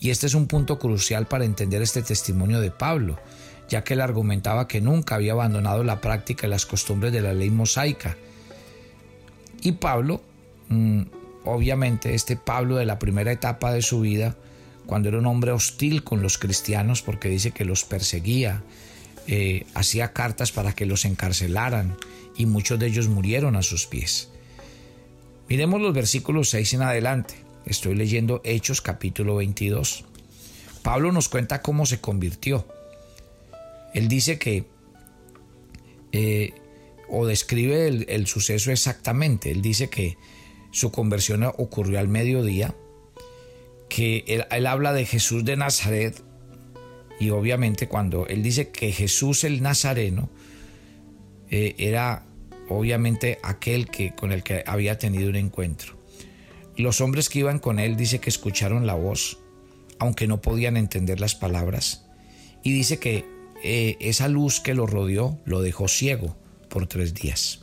y 0.00 0.10
este 0.10 0.26
es 0.26 0.34
un 0.34 0.46
punto 0.46 0.78
crucial 0.78 1.26
para 1.26 1.44
entender 1.44 1.80
este 1.80 2.02
testimonio 2.02 2.60
de 2.60 2.70
Pablo, 2.70 3.18
ya 3.68 3.84
que 3.84 3.94
él 3.94 4.00
argumentaba 4.00 4.68
que 4.68 4.80
nunca 4.80 5.14
había 5.14 5.32
abandonado 5.32 5.82
la 5.84 6.00
práctica 6.00 6.46
y 6.46 6.50
las 6.50 6.66
costumbres 6.66 7.12
de 7.12 7.20
la 7.20 7.32
ley 7.32 7.50
mosaica. 7.50 8.16
Y 9.60 9.72
Pablo, 9.72 10.22
mm, 10.68 11.02
obviamente 11.44 12.14
este 12.14 12.36
Pablo 12.36 12.76
de 12.76 12.86
la 12.86 12.98
primera 12.98 13.32
etapa 13.32 13.72
de 13.72 13.82
su 13.82 14.00
vida, 14.00 14.36
cuando 14.86 15.08
era 15.08 15.18
un 15.18 15.26
hombre 15.26 15.52
hostil 15.52 16.02
con 16.02 16.22
los 16.22 16.38
cristianos, 16.38 17.02
porque 17.02 17.28
dice 17.28 17.50
que 17.50 17.64
los 17.64 17.84
perseguía, 17.84 18.62
eh, 19.26 19.66
hacía 19.74 20.12
cartas 20.12 20.52
para 20.52 20.72
que 20.72 20.86
los 20.86 21.04
encarcelaran, 21.04 21.96
y 22.36 22.46
muchos 22.46 22.78
de 22.78 22.86
ellos 22.86 23.08
murieron 23.08 23.56
a 23.56 23.62
sus 23.62 23.86
pies. 23.86 24.30
Miremos 25.48 25.80
los 25.80 25.94
versículos 25.94 26.50
6 26.50 26.74
en 26.74 26.82
adelante. 26.82 27.34
Estoy 27.64 27.94
leyendo 27.94 28.42
Hechos 28.44 28.82
capítulo 28.82 29.36
22. 29.36 30.04
Pablo 30.82 31.10
nos 31.10 31.30
cuenta 31.30 31.62
cómo 31.62 31.86
se 31.86 32.02
convirtió. 32.02 32.66
Él 33.94 34.08
dice 34.08 34.38
que, 34.38 34.66
eh, 36.12 36.52
o 37.08 37.26
describe 37.26 37.88
el, 37.88 38.26
suceso 38.26 38.70
exactamente. 38.70 39.50
Él 39.50 39.62
dice 39.62 39.88
que 39.88 40.18
su 40.70 40.90
conversión 40.90 41.42
ocurrió 41.44 41.98
al 41.98 42.08
mediodía, 42.08 42.74
que 43.88 44.24
él, 44.50 44.66
habla 44.66 44.92
de 44.92 45.06
Jesús 45.06 45.46
de 45.46 45.56
Nazaret, 45.56 46.22
y 47.18 47.30
obviamente 47.30 47.88
cuando 47.88 48.26
él 48.26 48.42
dice 48.42 48.68
que 48.68 48.92
Jesús 48.92 49.44
el 49.44 49.62
Nazareno 49.62 50.28
eh, 51.50 51.74
era 51.78 52.27
obviamente 52.68 53.38
aquel 53.42 53.88
que, 53.88 54.14
con 54.14 54.32
el 54.32 54.42
que 54.42 54.62
había 54.66 54.98
tenido 54.98 55.28
un 55.28 55.36
encuentro. 55.36 55.96
Los 56.76 57.00
hombres 57.00 57.28
que 57.28 57.40
iban 57.40 57.58
con 57.58 57.78
él 57.78 57.96
dice 57.96 58.20
que 58.20 58.30
escucharon 58.30 58.86
la 58.86 58.94
voz, 58.94 59.38
aunque 59.98 60.26
no 60.26 60.40
podían 60.40 60.76
entender 60.76 61.20
las 61.20 61.34
palabras, 61.34 62.06
y 62.62 62.72
dice 62.72 62.98
que 62.98 63.24
eh, 63.64 63.96
esa 64.00 64.28
luz 64.28 64.60
que 64.60 64.74
lo 64.74 64.86
rodeó 64.86 65.38
lo 65.44 65.60
dejó 65.60 65.88
ciego 65.88 66.36
por 66.68 66.86
tres 66.86 67.14
días. 67.14 67.60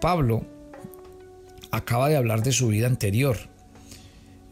Pablo 0.00 0.46
acaba 1.70 2.08
de 2.08 2.16
hablar 2.16 2.42
de 2.42 2.52
su 2.52 2.68
vida 2.68 2.86
anterior. 2.86 3.36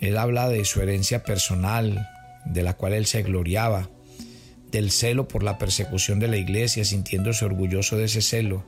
Él 0.00 0.18
habla 0.18 0.48
de 0.48 0.64
su 0.64 0.82
herencia 0.82 1.22
personal, 1.22 2.06
de 2.44 2.62
la 2.62 2.74
cual 2.74 2.92
él 2.92 3.06
se 3.06 3.22
gloriaba, 3.22 3.88
del 4.70 4.90
celo 4.90 5.26
por 5.26 5.42
la 5.42 5.58
persecución 5.58 6.18
de 6.18 6.28
la 6.28 6.36
iglesia, 6.36 6.84
sintiéndose 6.84 7.44
orgulloso 7.44 7.96
de 7.96 8.04
ese 8.04 8.20
celo, 8.20 8.64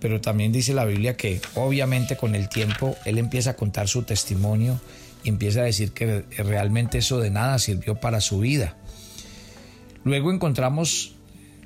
pero 0.00 0.20
también 0.20 0.52
dice 0.52 0.74
la 0.74 0.84
Biblia 0.84 1.16
que 1.16 1.40
obviamente 1.54 2.16
con 2.16 2.34
el 2.34 2.48
tiempo 2.48 2.96
él 3.04 3.18
empieza 3.18 3.50
a 3.50 3.56
contar 3.56 3.88
su 3.88 4.02
testimonio 4.02 4.80
y 5.24 5.30
empieza 5.30 5.60
a 5.60 5.64
decir 5.64 5.92
que 5.92 6.22
realmente 6.38 6.98
eso 6.98 7.18
de 7.18 7.30
nada 7.30 7.58
sirvió 7.58 7.96
para 7.96 8.20
su 8.20 8.40
vida. 8.40 8.76
Luego 10.04 10.30
encontramos 10.30 11.16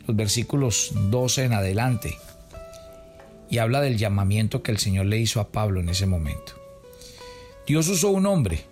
los 0.07 0.17
versículos 0.17 0.93
12 1.11 1.45
en 1.45 1.53
adelante 1.53 2.17
y 3.51 3.59
habla 3.59 3.81
del 3.81 3.99
llamamiento 3.99 4.63
que 4.63 4.71
el 4.71 4.79
Señor 4.79 5.07
le 5.07 5.19
hizo 5.19 5.41
a 5.41 5.49
Pablo 5.49 5.81
en 5.81 5.89
ese 5.89 6.07
momento. 6.07 6.55
Dios 7.67 7.89
usó 7.89 8.11
un 8.11 8.27
hombre 8.27 8.65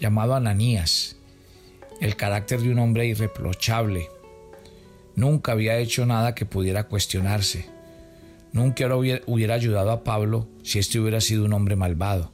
llamado 0.00 0.34
Ananías, 0.34 1.16
el 2.00 2.16
carácter 2.16 2.60
de 2.60 2.70
un 2.70 2.78
hombre 2.78 3.06
irreprochable. 3.06 4.08
Nunca 5.16 5.52
había 5.52 5.78
hecho 5.78 6.06
nada 6.06 6.34
que 6.34 6.46
pudiera 6.46 6.84
cuestionarse 6.84 7.73
Nunca 8.54 8.86
hubiera 8.94 9.54
ayudado 9.54 9.90
a 9.90 10.04
Pablo 10.04 10.48
si 10.62 10.78
este 10.78 11.00
hubiera 11.00 11.20
sido 11.20 11.44
un 11.44 11.52
hombre 11.54 11.74
malvado. 11.74 12.32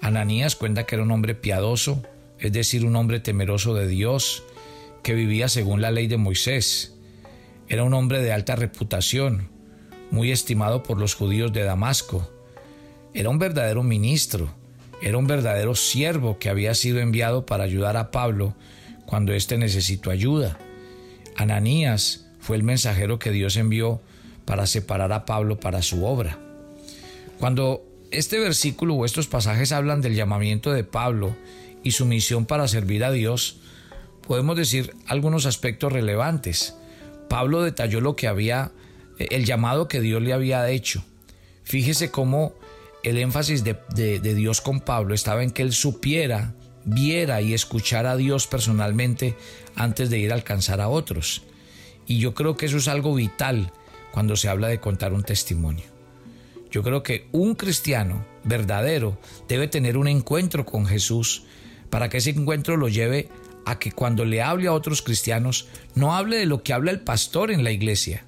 Ananías 0.00 0.56
cuenta 0.56 0.86
que 0.86 0.94
era 0.94 1.04
un 1.04 1.10
hombre 1.10 1.34
piadoso, 1.34 2.02
es 2.38 2.50
decir, 2.50 2.86
un 2.86 2.96
hombre 2.96 3.20
temeroso 3.20 3.74
de 3.74 3.86
Dios, 3.86 4.42
que 5.02 5.12
vivía 5.12 5.48
según 5.48 5.82
la 5.82 5.90
ley 5.90 6.06
de 6.06 6.16
Moisés. 6.16 6.94
Era 7.68 7.84
un 7.84 7.92
hombre 7.92 8.22
de 8.22 8.32
alta 8.32 8.56
reputación, 8.56 9.50
muy 10.10 10.32
estimado 10.32 10.82
por 10.82 10.98
los 10.98 11.14
judíos 11.14 11.52
de 11.52 11.62
Damasco. 11.62 12.32
Era 13.12 13.28
un 13.28 13.38
verdadero 13.38 13.82
ministro, 13.82 14.54
era 15.02 15.18
un 15.18 15.26
verdadero 15.26 15.74
siervo 15.74 16.38
que 16.38 16.48
había 16.48 16.72
sido 16.72 17.00
enviado 17.00 17.44
para 17.44 17.64
ayudar 17.64 17.98
a 17.98 18.10
Pablo 18.10 18.54
cuando 19.04 19.34
éste 19.34 19.58
necesitó 19.58 20.10
ayuda. 20.10 20.58
Ananías 21.36 22.30
fue 22.40 22.56
el 22.56 22.62
mensajero 22.62 23.18
que 23.18 23.30
Dios 23.30 23.58
envió 23.58 24.00
para 24.48 24.66
separar 24.66 25.12
a 25.12 25.26
Pablo 25.26 25.60
para 25.60 25.82
su 25.82 26.06
obra. 26.06 26.38
Cuando 27.38 27.84
este 28.10 28.38
versículo 28.38 28.94
o 28.94 29.04
estos 29.04 29.26
pasajes 29.26 29.72
hablan 29.72 30.00
del 30.00 30.14
llamamiento 30.14 30.72
de 30.72 30.84
Pablo 30.84 31.36
y 31.84 31.90
su 31.90 32.06
misión 32.06 32.46
para 32.46 32.66
servir 32.66 33.04
a 33.04 33.12
Dios, 33.12 33.58
podemos 34.26 34.56
decir 34.56 34.94
algunos 35.06 35.44
aspectos 35.44 35.92
relevantes. 35.92 36.74
Pablo 37.28 37.62
detalló 37.62 38.00
lo 38.00 38.16
que 38.16 38.26
había, 38.26 38.72
el 39.18 39.44
llamado 39.44 39.86
que 39.86 40.00
Dios 40.00 40.22
le 40.22 40.32
había 40.32 40.66
hecho. 40.70 41.04
Fíjese 41.62 42.10
cómo 42.10 42.54
el 43.02 43.18
énfasis 43.18 43.64
de, 43.64 43.76
de 43.94 44.34
Dios 44.34 44.62
con 44.62 44.80
Pablo 44.80 45.14
estaba 45.14 45.42
en 45.42 45.50
que 45.50 45.60
él 45.60 45.74
supiera, 45.74 46.54
viera 46.86 47.42
y 47.42 47.52
escuchara 47.52 48.12
a 48.12 48.16
Dios 48.16 48.46
personalmente 48.46 49.36
antes 49.74 50.08
de 50.08 50.18
ir 50.20 50.32
a 50.32 50.36
alcanzar 50.36 50.80
a 50.80 50.88
otros. 50.88 51.42
Y 52.06 52.18
yo 52.18 52.32
creo 52.32 52.56
que 52.56 52.64
eso 52.64 52.78
es 52.78 52.88
algo 52.88 53.14
vital 53.14 53.72
cuando 54.18 54.34
se 54.34 54.48
habla 54.48 54.66
de 54.66 54.80
contar 54.80 55.12
un 55.12 55.22
testimonio. 55.22 55.84
Yo 56.72 56.82
creo 56.82 57.04
que 57.04 57.28
un 57.30 57.54
cristiano 57.54 58.26
verdadero 58.42 59.16
debe 59.46 59.68
tener 59.68 59.96
un 59.96 60.08
encuentro 60.08 60.66
con 60.66 60.86
Jesús 60.86 61.44
para 61.88 62.08
que 62.08 62.16
ese 62.16 62.30
encuentro 62.30 62.76
lo 62.76 62.88
lleve 62.88 63.28
a 63.64 63.78
que 63.78 63.92
cuando 63.92 64.24
le 64.24 64.42
hable 64.42 64.66
a 64.66 64.72
otros 64.72 65.02
cristianos 65.02 65.68
no 65.94 66.16
hable 66.16 66.36
de 66.36 66.46
lo 66.46 66.64
que 66.64 66.72
habla 66.72 66.90
el 66.90 66.98
pastor 66.98 67.52
en 67.52 67.62
la 67.62 67.70
iglesia, 67.70 68.24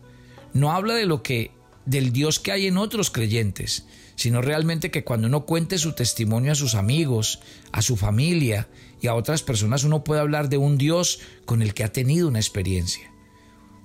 no 0.53 0.71
habla 0.71 0.95
de 0.95 1.07
lo 1.07 1.25
que 1.25 1.51
del 1.87 2.13
Dios 2.13 2.39
que 2.39 2.53
hay 2.53 2.69
en 2.69 2.77
otros 2.77 3.11
creyentes, 3.11 3.85
sino 4.15 4.43
realmente 4.43 4.93
que 4.93 5.03
cuando 5.03 5.27
uno 5.27 5.45
cuente 5.45 5.77
su 5.77 5.95
testimonio 5.95 6.53
a 6.53 6.55
sus 6.55 6.77
amigos, 6.77 7.41
a 7.73 7.83
su 7.83 7.97
familia 7.97 8.69
y 9.01 9.09
a 9.09 9.15
otras 9.17 9.43
personas, 9.43 9.83
uno 9.83 10.05
puede 10.05 10.21
hablar 10.21 10.51
de 10.51 10.57
un 10.57 10.79
Dios 10.79 11.19
con 11.47 11.63
el 11.63 11.75
que 11.75 11.83
ha 11.83 11.93
tenido 11.93 12.29
una 12.29 12.39
experiencia 12.39 13.10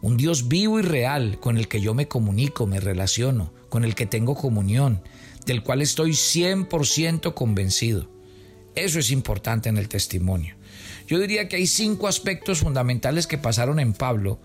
un 0.05 0.17
Dios 0.17 0.47
vivo 0.47 0.79
y 0.79 0.83
real 0.83 1.39
con 1.39 1.57
el 1.57 1.67
que 1.67 1.81
yo 1.81 1.95
me 1.95 2.07
comunico, 2.07 2.67
me 2.67 2.79
relaciono, 2.79 3.51
con 3.69 3.83
el 3.83 3.95
que 3.95 4.05
tengo 4.05 4.35
comunión, 4.35 5.01
del 5.47 5.63
cual 5.63 5.81
estoy 5.81 6.11
100% 6.11 7.33
convencido. 7.33 8.07
Eso 8.75 8.99
es 8.99 9.09
importante 9.09 9.67
en 9.67 9.79
el 9.79 9.89
testimonio. 9.89 10.57
Yo 11.07 11.17
diría 11.17 11.47
que 11.49 11.55
hay 11.55 11.65
cinco 11.65 12.07
aspectos 12.07 12.59
fundamentales 12.59 13.25
que 13.25 13.39
pasaron 13.39 13.79
en 13.79 13.93
Pablo 13.93 14.39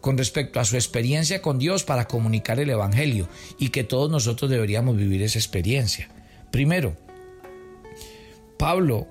con 0.00 0.18
respecto 0.18 0.58
a 0.58 0.64
su 0.64 0.74
experiencia 0.74 1.40
con 1.40 1.60
Dios 1.60 1.84
para 1.84 2.08
comunicar 2.08 2.58
el 2.58 2.70
Evangelio 2.70 3.28
y 3.60 3.68
que 3.68 3.84
todos 3.84 4.10
nosotros 4.10 4.50
deberíamos 4.50 4.96
vivir 4.96 5.22
esa 5.22 5.38
experiencia. 5.38 6.08
Primero, 6.50 6.96
Pablo 8.58 9.06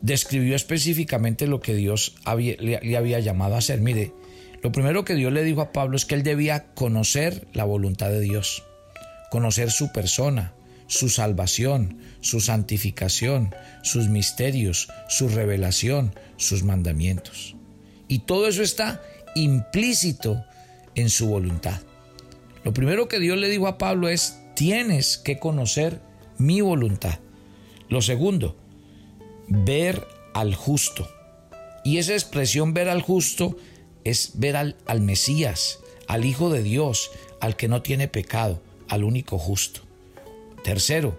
describió 0.00 0.54
específicamente 0.54 1.48
lo 1.48 1.58
que 1.58 1.74
Dios 1.74 2.14
le, 2.36 2.96
había 2.96 3.18
llamado 3.18 3.56
a 3.56 3.58
hacer. 3.58 3.80
Mire, 3.80 4.12
lo 4.62 4.72
primero 4.72 5.04
que 5.04 5.14
Dios 5.14 5.32
le 5.32 5.44
dijo 5.44 5.60
a 5.60 5.72
Pablo 5.72 5.96
es 5.96 6.04
que 6.04 6.14
él 6.14 6.22
debía 6.22 6.72
conocer 6.74 7.46
la 7.52 7.64
voluntad 7.64 8.10
de 8.10 8.20
Dios. 8.20 8.64
conocer 9.30 9.70
su 9.70 9.92
persona, 9.92 10.54
su 10.86 11.10
salvación, 11.10 11.98
su 12.20 12.40
santificación, 12.40 13.54
sus 13.82 14.08
misterios, 14.08 14.88
su 15.06 15.28
revelación, 15.28 16.14
sus 16.38 16.62
mandamientos. 16.62 17.54
Y 18.08 18.20
todo 18.20 18.48
eso 18.48 18.62
está 18.62 19.02
implícito 19.34 20.44
en 20.94 21.10
su 21.10 21.28
voluntad. 21.28 21.80
Lo 22.64 22.72
primero 22.72 23.06
que 23.06 23.20
Dios 23.20 23.36
le 23.36 23.50
dijo 23.50 23.68
a 23.68 23.76
Pablo 23.76 24.08
es, 24.08 24.38
tienes 24.54 25.18
que 25.18 25.38
conocer 25.38 26.00
mi 26.38 26.62
voluntad. 26.62 27.18
Lo 27.90 28.00
segundo, 28.00 28.56
ver 29.46 30.06
al 30.34 30.54
justo. 30.54 31.08
Y 31.84 31.98
esa 31.98 32.14
expresión 32.14 32.74
ver 32.74 32.88
al 32.88 33.02
justo 33.02 33.56
es 34.10 34.32
ver 34.34 34.56
al, 34.56 34.76
al 34.86 35.00
Mesías, 35.00 35.80
al 36.06 36.24
Hijo 36.24 36.50
de 36.50 36.62
Dios, 36.62 37.10
al 37.40 37.56
que 37.56 37.68
no 37.68 37.82
tiene 37.82 38.08
pecado, 38.08 38.62
al 38.88 39.04
único 39.04 39.38
justo. 39.38 39.80
Tercero, 40.64 41.18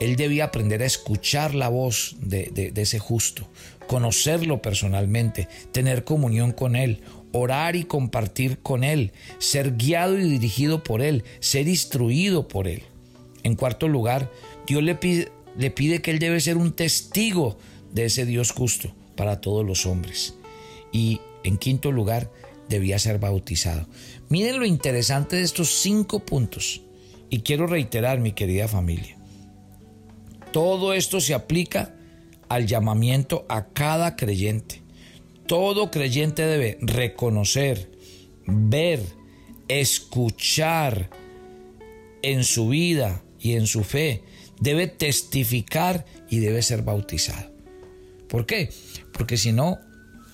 él 0.00 0.16
debía 0.16 0.44
aprender 0.44 0.82
a 0.82 0.86
escuchar 0.86 1.54
la 1.54 1.68
voz 1.68 2.16
de, 2.20 2.72
ese 2.76 2.98
justo, 2.98 3.48
conocerlo 3.86 4.60
personalmente, 4.60 5.48
tener 5.72 6.04
comunión 6.04 6.52
con 6.52 6.76
él, 6.76 7.00
orar 7.32 7.76
y 7.76 7.84
compartir 7.84 8.58
con 8.58 8.84
él, 8.84 9.12
ser 9.38 9.76
guiado 9.76 10.18
y 10.18 10.28
dirigido 10.28 10.82
por 10.82 11.00
él, 11.02 11.24
ser 11.40 11.68
instruido 11.68 12.48
por 12.48 12.68
él. 12.68 12.82
En 13.42 13.56
cuarto 13.56 13.88
lugar, 13.88 14.30
Dios 14.66 14.82
le 14.82 14.94
pide, 14.94 15.30
le 15.56 15.70
pide 15.70 16.02
que 16.02 16.10
él 16.10 16.18
debe 16.18 16.40
ser 16.40 16.56
un 16.56 16.72
testigo 16.72 17.56
de 17.92 18.06
ese 18.06 18.26
Dios 18.26 18.50
justo 18.50 18.92
para 19.16 19.40
todos 19.40 19.64
los 19.64 19.86
hombres. 19.86 20.34
Y 20.92 21.20
en 21.44 21.58
quinto 21.58 21.92
lugar, 21.92 22.30
debía 22.68 22.98
ser 22.98 23.18
bautizado. 23.18 23.86
Miren 24.28 24.58
lo 24.58 24.66
interesante 24.66 25.36
de 25.36 25.42
estos 25.42 25.80
cinco 25.80 26.20
puntos. 26.20 26.82
Y 27.30 27.40
quiero 27.40 27.66
reiterar, 27.66 28.20
mi 28.20 28.32
querida 28.32 28.68
familia, 28.68 29.16
todo 30.52 30.92
esto 30.92 31.20
se 31.20 31.34
aplica 31.34 31.94
al 32.48 32.66
llamamiento 32.66 33.44
a 33.48 33.66
cada 33.68 34.16
creyente. 34.16 34.82
Todo 35.46 35.90
creyente 35.90 36.46
debe 36.46 36.78
reconocer, 36.80 37.90
ver, 38.46 39.00
escuchar 39.68 41.10
en 42.22 42.44
su 42.44 42.68
vida 42.68 43.22
y 43.40 43.52
en 43.52 43.66
su 43.66 43.84
fe. 43.84 44.22
Debe 44.60 44.86
testificar 44.86 46.06
y 46.30 46.38
debe 46.38 46.62
ser 46.62 46.82
bautizado. 46.82 47.52
¿Por 48.28 48.46
qué? 48.46 48.70
Porque 49.12 49.36
si 49.36 49.52
no, 49.52 49.78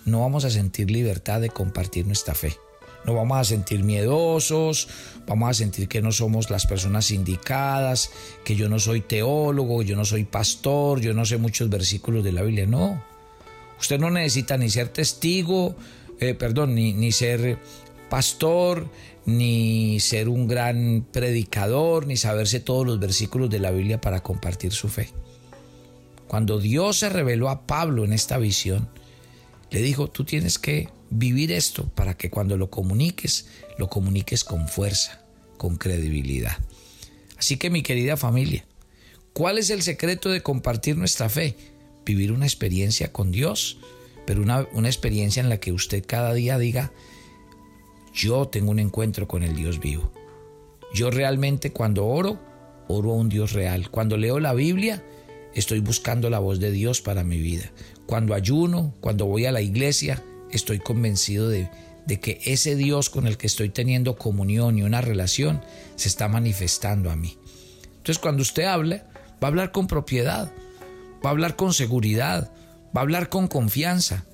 no 0.05 0.21
vamos 0.21 0.45
a 0.45 0.51
sentir 0.51 0.91
libertad 0.91 1.41
de 1.41 1.51
compartir 1.51 2.07
nuestra 2.07 2.35
fe. 2.35 2.57
No 3.05 3.15
vamos 3.15 3.39
a 3.39 3.45
sentir 3.45 3.83
miedosos, 3.83 4.89
vamos 5.27 5.51
a 5.51 5.55
sentir 5.55 5.89
que 5.89 6.03
no 6.03 6.13
somos 6.13 6.51
las 6.51 6.67
personas 6.67 7.11
indicadas, 7.11 8.11
que 8.45 8.57
yo 8.57 8.69
no 8.69 8.79
soy 8.79 9.01
teólogo, 9.01 9.83
yo 9.83 9.97
no 9.97 10.05
soy 10.05 10.25
pastor, 10.25 11.01
yo 11.01 11.15
no 11.15 11.25
sé 11.25 11.39
muchos 11.39 11.71
versículos 11.71 12.23
de 12.23 12.33
la 12.33 12.43
Biblia. 12.43 12.67
No, 12.67 13.03
usted 13.79 13.99
no 13.99 14.11
necesita 14.11 14.59
ni 14.59 14.69
ser 14.69 14.89
testigo, 14.89 15.77
eh, 16.19 16.35
perdón, 16.35 16.75
ni, 16.75 16.93
ni 16.93 17.11
ser 17.11 17.59
pastor, 18.11 18.87
ni 19.25 19.99
ser 20.01 20.29
un 20.29 20.47
gran 20.47 21.07
predicador, 21.11 22.07
ni 22.07 22.17
saberse 22.17 22.61
todos 22.61 22.87
los 22.87 22.99
versículos 22.99 23.49
de 23.49 23.61
la 23.61 23.71
Biblia 23.71 24.01
para 24.01 24.23
compartir 24.23 24.73
su 24.73 24.89
fe. 24.89 25.11
Cuando 26.29 26.59
Dios 26.59 26.99
se 26.99 27.09
reveló 27.09 27.49
a 27.49 27.67
Pablo 27.67 28.05
en 28.05 28.13
esta 28.13 28.39
visión, 28.39 28.89
le 29.71 29.81
dijo, 29.83 30.09
tú 30.09 30.25
tienes 30.25 30.59
que 30.59 30.89
vivir 31.11 31.53
esto 31.53 31.89
para 31.95 32.17
que 32.17 32.31
cuando 32.31 32.57
lo 32.57 32.71
comuniques, 32.71 33.47
lo 33.79 33.89
comuniques 33.89 34.45
con 34.45 34.69
fuerza, 34.69 35.25
con 35.57 35.77
credibilidad. 35.77 36.57
Así 37.39 37.57
que 37.57 37.71
mi 37.71 37.83
querida 37.83 38.17
familia, 38.17 38.65
¿cuál 39.33 39.59
es 39.59 39.71
el 39.71 39.83
secreto 39.83 40.31
de 40.31 40.43
compartir 40.43 40.97
nuestra 40.97 41.29
fe? 41.29 41.57
Vivir 42.05 42.33
una 42.33 42.47
experiencia 42.47 43.13
con 43.13 43.31
Dios, 43.31 43.79
pero 44.27 44.43
una, 44.43 44.67
una 44.73 44.89
experiencia 44.89 45.41
en 45.41 45.49
la 45.49 45.59
que 45.59 45.73
usted 45.73 46.05
cada 46.07 46.35
día 46.35 46.59
diga, 46.59 46.93
yo 48.13 48.49
tengo 48.49 48.71
un 48.71 48.79
encuentro 48.79 49.29
con 49.29 49.43
el 49.43 49.57
Dios 49.57 49.81
vivo. 49.81 50.13
Yo 50.93 51.11
realmente 51.11 51.73
cuando 51.73 52.07
oro, 52.07 52.41
oro 52.89 53.13
a 53.13 53.15
un 53.15 53.29
Dios 53.29 53.53
real. 53.53 53.91
Cuando 53.91 54.17
leo 54.17 54.41
la 54.41 54.53
Biblia, 54.53 55.03
estoy 55.55 55.81
buscando 55.81 56.31
la 56.31 56.39
voz 56.39 56.61
de 56.61 56.71
Dios 56.71 57.01
para 57.01 57.25
mi 57.25 57.39
vida. 57.39 57.71
Cuando 58.07 58.35
ayuno, 58.35 58.95
cuando 59.01 59.27
voy 59.27 59.47
a 59.47 59.53
la 59.53 59.61
iglesia, 59.61 60.23
estoy 60.51 60.79
convencido 60.79 61.49
de, 61.49 61.71
que 62.21 62.41
ese 62.45 62.75
Dios 62.75 63.09
con 63.09 63.27
el 63.27 63.37
que 63.37 63.47
estoy 63.47 63.69
teniendo 63.69 64.17
comunión 64.17 64.79
y 64.79 64.83
una 64.83 65.01
relación 65.01 65.63
se 65.97 66.09
está 66.09 66.29
manifestando 66.29 67.11
a 67.11 67.17
mí. 67.17 67.39
Entonces 67.85 68.19
cuando 68.19 68.43
usted 68.43 68.65
habla, 68.65 69.07
va 69.43 69.47
a 69.47 69.47
hablar 69.47 69.71
con 69.71 69.87
propiedad, 69.87 70.51
va 71.25 71.31
a 71.31 71.33
hablar 71.33 71.55
con 71.55 71.73
seguridad, 71.73 72.51
va 72.97 73.01
a 73.01 73.03
hablar 73.03 73.29
con 73.29 73.47
confianza. 73.47 74.25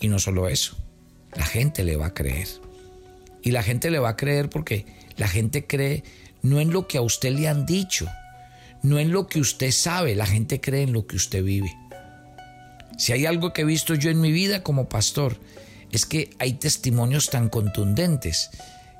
Y 0.00 0.08
no 0.08 0.18
solo 0.18 0.48
eso, 0.48 0.76
la 1.34 1.46
gente 1.46 1.82
le 1.82 1.96
va 1.96 2.06
a 2.06 2.14
creer. 2.14 2.48
Y 3.42 3.52
la 3.52 3.62
gente 3.62 3.90
le 3.90 3.98
va 3.98 4.10
a 4.10 4.16
creer 4.16 4.50
porque 4.50 4.84
la 5.16 5.28
gente 5.28 5.66
cree 5.66 6.02
no 6.42 6.60
en 6.60 6.72
lo 6.72 6.86
que 6.86 6.98
a 6.98 7.02
usted 7.02 7.32
le 7.32 7.48
han 7.48 7.64
dicho, 7.64 8.06
no 8.84 8.98
en 8.98 9.12
lo 9.12 9.26
que 9.26 9.40
usted 9.40 9.70
sabe, 9.70 10.14
la 10.14 10.26
gente 10.26 10.60
cree 10.60 10.82
en 10.82 10.92
lo 10.92 11.06
que 11.06 11.16
usted 11.16 11.42
vive. 11.42 11.74
Si 12.98 13.12
hay 13.12 13.24
algo 13.24 13.54
que 13.54 13.62
he 13.62 13.64
visto 13.64 13.94
yo 13.94 14.10
en 14.10 14.20
mi 14.20 14.30
vida 14.30 14.62
como 14.62 14.90
pastor, 14.90 15.38
es 15.90 16.04
que 16.04 16.28
hay 16.38 16.52
testimonios 16.52 17.30
tan 17.30 17.48
contundentes 17.48 18.50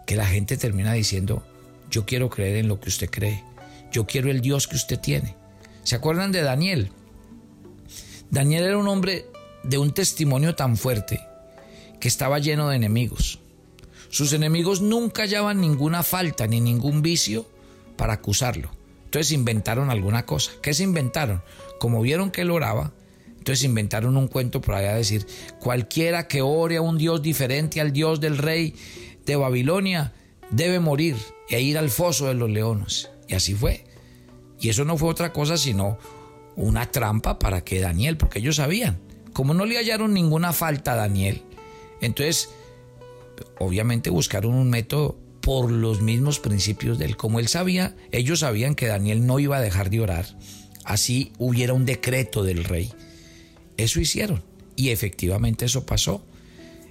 que 0.07 0.17
la 0.17 0.27
gente 0.27 0.57
termina 0.57 0.95
diciendo, 0.95 1.47
yo 1.91 2.07
quiero 2.07 2.31
creer 2.31 2.57
en 2.57 2.69
lo 2.69 2.81
que 2.81 2.89
usted 2.89 3.11
cree, 3.11 3.45
yo 3.93 4.07
quiero 4.07 4.31
el 4.31 4.41
Dios 4.41 4.67
que 4.67 4.77
usted 4.77 4.99
tiene. 4.99 5.37
¿Se 5.83 5.97
acuerdan 5.97 6.33
de 6.33 6.41
Daniel? 6.41 6.91
Daniel 8.31 8.65
era 8.65 8.79
un 8.79 8.89
hombre 8.89 9.27
de 9.65 9.77
un 9.77 9.93
testimonio 9.93 10.55
tan 10.55 10.79
fuerte 10.79 11.21
que 12.01 12.09
estaba 12.09 12.39
lleno 12.39 12.71
de 12.71 12.77
enemigos. 12.77 13.39
Sus 14.09 14.33
enemigos 14.33 14.81
nunca 14.81 15.25
hallaban 15.25 15.61
ninguna 15.61 16.03
falta 16.03 16.47
ni 16.47 16.63
ningún 16.63 17.03
vicio 17.03 17.47
para 17.97 18.15
acusarlo. 18.15 18.71
Entonces 19.15 19.31
inventaron 19.31 19.91
alguna 19.91 20.27
cosa. 20.27 20.51
¿Qué 20.61 20.75
se 20.75 20.83
inventaron? 20.83 21.41
Como 21.79 22.03
vieron 22.03 22.33
que 22.33 22.41
él 22.41 22.51
oraba, 22.51 22.91
entonces 23.39 23.63
inventaron 23.63 24.17
un 24.17 24.27
cuento 24.27 24.61
por 24.61 24.75
allá 24.75 24.97
decir, 24.97 25.25
cualquiera 25.61 26.27
que 26.27 26.43
ore 26.43 26.79
a 26.79 26.83
un 26.83 26.99
Dios 26.99 27.23
diferente 27.23 27.81
al 27.81 27.93
Dios 27.93 28.19
del 28.19 28.39
rey 28.39 28.75
de 29.25 29.37
Babilonia 29.37 30.15
debe 30.51 30.81
morir 30.81 31.15
e 31.49 31.61
ir 31.61 31.79
al 31.79 31.91
foso 31.91 32.27
de 32.27 32.35
los 32.35 32.51
leones. 32.51 33.09
Y 33.29 33.35
así 33.35 33.55
fue. 33.55 33.85
Y 34.59 34.71
eso 34.71 34.85
no 34.85 34.97
fue 34.97 35.11
otra 35.11 35.33
cosa 35.33 35.59
sino 35.59 35.97
una 36.57 36.91
trampa 36.91 37.39
para 37.39 37.61
que 37.63 37.79
Daniel, 37.79 38.17
porque 38.17 38.41
ellos 38.41 38.57
sabían, 38.57 38.99
como 39.33 39.55
no 39.55 39.65
le 39.65 39.77
hallaron 39.77 40.13
ninguna 40.13 40.53
falta 40.53 40.95
a 40.95 40.97
Daniel, 40.97 41.45
entonces 42.01 42.51
obviamente 43.61 44.11
buscaron 44.11 44.55
un 44.55 44.71
método 44.71 45.21
por 45.45 45.71
los 45.71 46.01
mismos 46.01 46.41
principios 46.41 46.99
de 46.99 47.05
él. 47.05 47.17
Como 47.19 47.39
él 47.39 47.49
sabía, 47.49 47.95
ellos 48.13 48.41
sabían 48.41 48.75
que 48.75 48.87
Daniel 48.87 49.27
no 49.27 49.39
iba 49.39 49.59
a 49.59 49.61
dejar 49.61 49.91
de 49.91 50.01
orar. 50.01 50.27
Así 50.85 51.33
hubiera 51.39 51.75
un 51.75 51.85
decreto 51.85 52.43
del 52.43 52.65
rey. 52.65 52.91
Eso 53.77 54.01
hicieron. 54.01 54.43
Y 54.75 54.89
efectivamente 54.89 55.67
eso 55.67 55.85
pasó. 55.85 56.25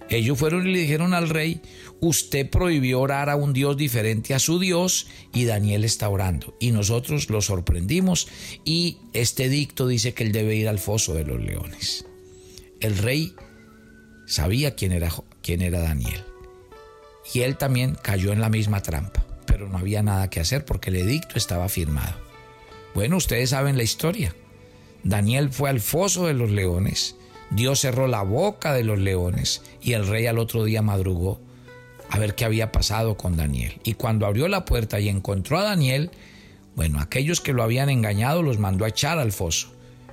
Ellos 0.10 0.38
fueron 0.38 0.68
y 0.68 0.72
le 0.72 0.80
dijeron 0.80 1.16
al 1.16 1.30
rey, 1.30 1.62
usted 2.00 2.48
prohibió 2.48 3.02
orar 3.02 3.32
a 3.32 3.36
un 3.36 3.54
Dios 3.54 3.76
diferente 3.76 4.36
a 4.36 4.40
su 4.40 4.60
Dios 4.60 5.08
y 5.34 5.46
Daniel 5.46 5.84
está 5.84 6.08
orando. 6.10 6.56
Y 6.60 6.72
nosotros 6.72 7.32
lo 7.32 7.42
sorprendimos 7.42 8.28
y 8.64 8.98
este 9.14 9.50
dicto 9.50 9.88
dice 9.88 10.14
que 10.14 10.24
él 10.24 10.32
debe 10.32 10.56
ir 10.56 10.68
al 10.68 10.78
foso 10.78 11.16
de 11.16 11.24
los 11.24 11.42
leones. 11.42 12.06
El 12.82 12.98
rey 12.98 13.34
sabía 14.28 14.76
quién 14.76 14.92
era, 14.92 15.10
quién 15.42 15.62
era 15.62 15.80
Daniel. 15.80 16.24
Y 17.32 17.42
él 17.42 17.58
también 17.58 17.96
cayó 18.02 18.34
en 18.34 18.42
la 18.42 18.50
misma 18.50 18.82
trampa, 18.82 19.24
pero 19.46 19.70
no 19.70 19.78
había 19.78 20.02
nada 20.02 20.30
que 20.30 20.40
hacer 20.40 20.66
porque 20.66 20.90
el 20.90 20.98
edicto 20.98 21.38
estaba 21.38 21.70
firmado. 21.70 22.16
Bueno, 22.96 23.18
ustedes 23.18 23.52
saben 23.52 23.78
la 23.78 23.84
historia. 23.84 24.36
Daniel 25.04 25.50
fue 25.52 25.70
al 25.70 25.82
foso 25.82 26.28
de 26.28 26.34
los 26.34 26.50
leones, 26.50 27.16
Dios 27.56 27.82
cerró 27.82 28.08
la 28.08 28.24
boca 28.24 28.74
de 28.74 28.84
los 28.84 28.98
leones 28.98 29.62
y 29.80 29.94
el 29.94 30.08
rey 30.08 30.26
al 30.26 30.40
otro 30.40 30.64
día 30.64 30.82
madrugó 30.82 31.40
a 32.10 32.18
ver 32.18 32.34
qué 32.34 32.46
había 32.46 32.72
pasado 32.72 33.16
con 33.16 33.38
Daniel. 33.38 33.80
Y 33.84 33.94
cuando 33.94 34.26
abrió 34.26 34.48
la 34.48 34.66
puerta 34.66 35.00
y 35.00 35.08
encontró 35.08 35.60
a 35.60 35.64
Daniel, 35.64 36.10
bueno, 36.76 37.00
aquellos 37.00 37.42
que 37.42 37.54
lo 37.54 37.62
habían 37.62 37.90
engañado 37.90 38.42
los 38.42 38.58
mandó 38.58 38.86
a 38.86 38.90
echar 38.90 39.20
al 39.20 39.32
foso, 39.32 39.68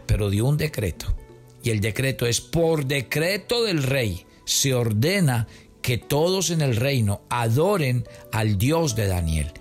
pero 0.06 0.28
dio 0.28 0.44
un 0.44 0.58
decreto. 0.58 1.14
Y 1.62 1.70
el 1.70 1.80
decreto 1.80 2.26
es 2.26 2.42
por 2.42 2.84
decreto 2.84 3.64
del 3.64 3.84
rey 3.84 4.26
se 4.44 4.74
ordena 4.74 5.46
que 5.82 5.98
todos 5.98 6.50
en 6.50 6.60
el 6.60 6.76
reino 6.76 7.22
adoren 7.28 8.06
al 8.32 8.58
Dios 8.58 8.96
de 8.96 9.06
Daniel. 9.06 9.52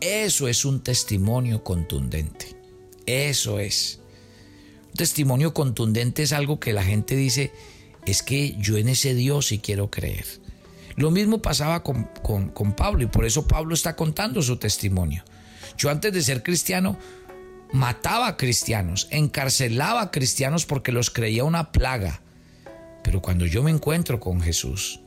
Eso 0.00 0.48
es 0.48 0.64
un 0.64 0.82
testimonio 0.82 1.64
contundente. 1.64 2.56
Eso 3.06 3.58
es 3.58 4.00
testimonio 4.96 5.54
contundente 5.54 6.22
es 6.22 6.32
algo 6.32 6.60
que 6.60 6.72
la 6.72 6.84
gente 6.84 7.16
dice, 7.16 7.52
es 8.06 8.22
que 8.22 8.56
yo 8.58 8.76
en 8.76 8.88
ese 8.88 9.14
Dios 9.14 9.48
sí 9.48 9.58
quiero 9.58 9.90
creer. 9.90 10.24
Lo 10.96 11.10
mismo 11.10 11.42
pasaba 11.42 11.82
con, 11.82 12.04
con, 12.22 12.72
Pablo 12.74 13.02
y 13.02 13.06
por 13.06 13.24
eso 13.24 13.48
Pablo 13.48 13.74
está 13.74 13.96
contando 13.96 14.40
su 14.42 14.56
testimonio. 14.58 15.24
Yo 15.76 15.90
antes 15.90 16.12
de 16.12 16.22
ser 16.22 16.44
cristiano 16.44 16.96
mataba 17.72 18.28
a 18.28 18.36
cristianos, 18.36 19.08
encarcelaba 19.10 20.02
a 20.02 20.10
cristianos 20.12 20.66
porque 20.66 20.92
los 20.92 21.10
creía 21.10 21.42
una 21.42 21.72
plaga. 21.72 22.20
Pero 23.02 23.20
cuando 23.20 23.44
yo 23.44 23.64
me 23.64 23.72
encuentro 23.72 24.20
con 24.20 24.40
Jesús, 24.40 25.00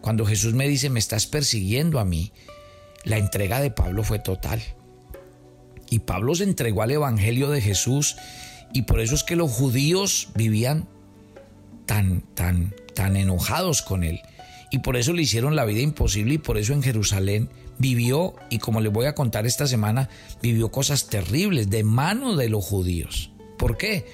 cuando 0.00 0.26
Jesús 0.26 0.54
me 0.54 0.68
dice, 0.68 0.90
me 0.90 0.98
estás 0.98 1.26
persiguiendo 1.26 1.98
a 1.98 2.04
mí, 2.04 2.32
la 3.04 3.18
entrega 3.18 3.60
de 3.60 3.70
Pablo 3.70 4.04
fue 4.04 4.18
total. 4.18 4.62
Y 5.88 6.00
Pablo 6.00 6.34
se 6.34 6.44
entregó 6.44 6.82
al 6.82 6.92
Evangelio 6.92 7.50
de 7.50 7.60
Jesús 7.60 8.16
y 8.72 8.82
por 8.82 9.00
eso 9.00 9.14
es 9.14 9.24
que 9.24 9.36
los 9.36 9.50
judíos 9.50 10.28
vivían 10.34 10.88
tan, 11.86 12.20
tan, 12.34 12.74
tan 12.94 13.16
enojados 13.16 13.82
con 13.82 14.04
él. 14.04 14.20
Y 14.70 14.78
por 14.78 14.96
eso 14.96 15.12
le 15.12 15.22
hicieron 15.22 15.56
la 15.56 15.64
vida 15.64 15.80
imposible 15.80 16.34
y 16.34 16.38
por 16.38 16.56
eso 16.56 16.72
en 16.72 16.82
Jerusalén 16.82 17.50
vivió, 17.78 18.34
y 18.50 18.58
como 18.58 18.80
les 18.80 18.92
voy 18.92 19.06
a 19.06 19.14
contar 19.14 19.46
esta 19.46 19.66
semana, 19.66 20.08
vivió 20.42 20.70
cosas 20.70 21.08
terribles 21.08 21.70
de 21.70 21.82
mano 21.82 22.36
de 22.36 22.48
los 22.48 22.64
judíos. 22.64 23.32
¿Por 23.58 23.76
qué? 23.76 24.06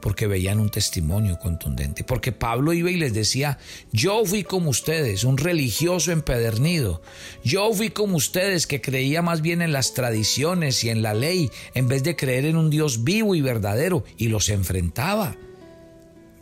Porque 0.00 0.26
veían 0.26 0.60
un 0.60 0.70
testimonio 0.70 1.38
contundente. 1.38 2.04
Porque 2.04 2.32
Pablo 2.32 2.72
iba 2.72 2.90
y 2.90 2.96
les 2.96 3.12
decía, 3.12 3.58
yo 3.92 4.24
fui 4.24 4.42
como 4.42 4.70
ustedes, 4.70 5.24
un 5.24 5.36
religioso 5.36 6.12
empedernido. 6.12 7.02
Yo 7.44 7.72
fui 7.72 7.90
como 7.90 8.16
ustedes 8.16 8.66
que 8.66 8.80
creía 8.80 9.22
más 9.22 9.42
bien 9.42 9.62
en 9.62 9.72
las 9.72 9.94
tradiciones 9.94 10.82
y 10.84 10.90
en 10.90 11.02
la 11.02 11.14
ley, 11.14 11.50
en 11.74 11.88
vez 11.88 12.02
de 12.02 12.16
creer 12.16 12.44
en 12.44 12.56
un 12.56 12.70
Dios 12.70 13.04
vivo 13.04 13.34
y 13.34 13.40
verdadero, 13.40 14.04
y 14.16 14.28
los 14.28 14.48
enfrentaba. 14.48 15.36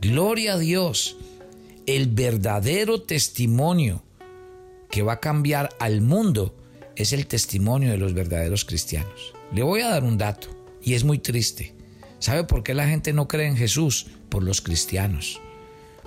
Gloria 0.00 0.54
a 0.54 0.58
Dios. 0.58 1.16
El 1.86 2.08
verdadero 2.08 3.02
testimonio 3.02 4.02
que 4.90 5.02
va 5.02 5.14
a 5.14 5.20
cambiar 5.20 5.70
al 5.80 6.00
mundo 6.00 6.54
es 6.96 7.12
el 7.12 7.26
testimonio 7.26 7.90
de 7.90 7.98
los 7.98 8.14
verdaderos 8.14 8.64
cristianos. 8.64 9.32
Le 9.52 9.62
voy 9.62 9.80
a 9.80 9.88
dar 9.88 10.04
un 10.04 10.18
dato, 10.18 10.48
y 10.82 10.94
es 10.94 11.04
muy 11.04 11.18
triste. 11.18 11.77
¿Sabe 12.18 12.44
por 12.44 12.62
qué 12.62 12.74
la 12.74 12.88
gente 12.88 13.12
no 13.12 13.28
cree 13.28 13.46
en 13.46 13.56
Jesús? 13.56 14.06
Por 14.28 14.42
los 14.42 14.60
cristianos, 14.60 15.40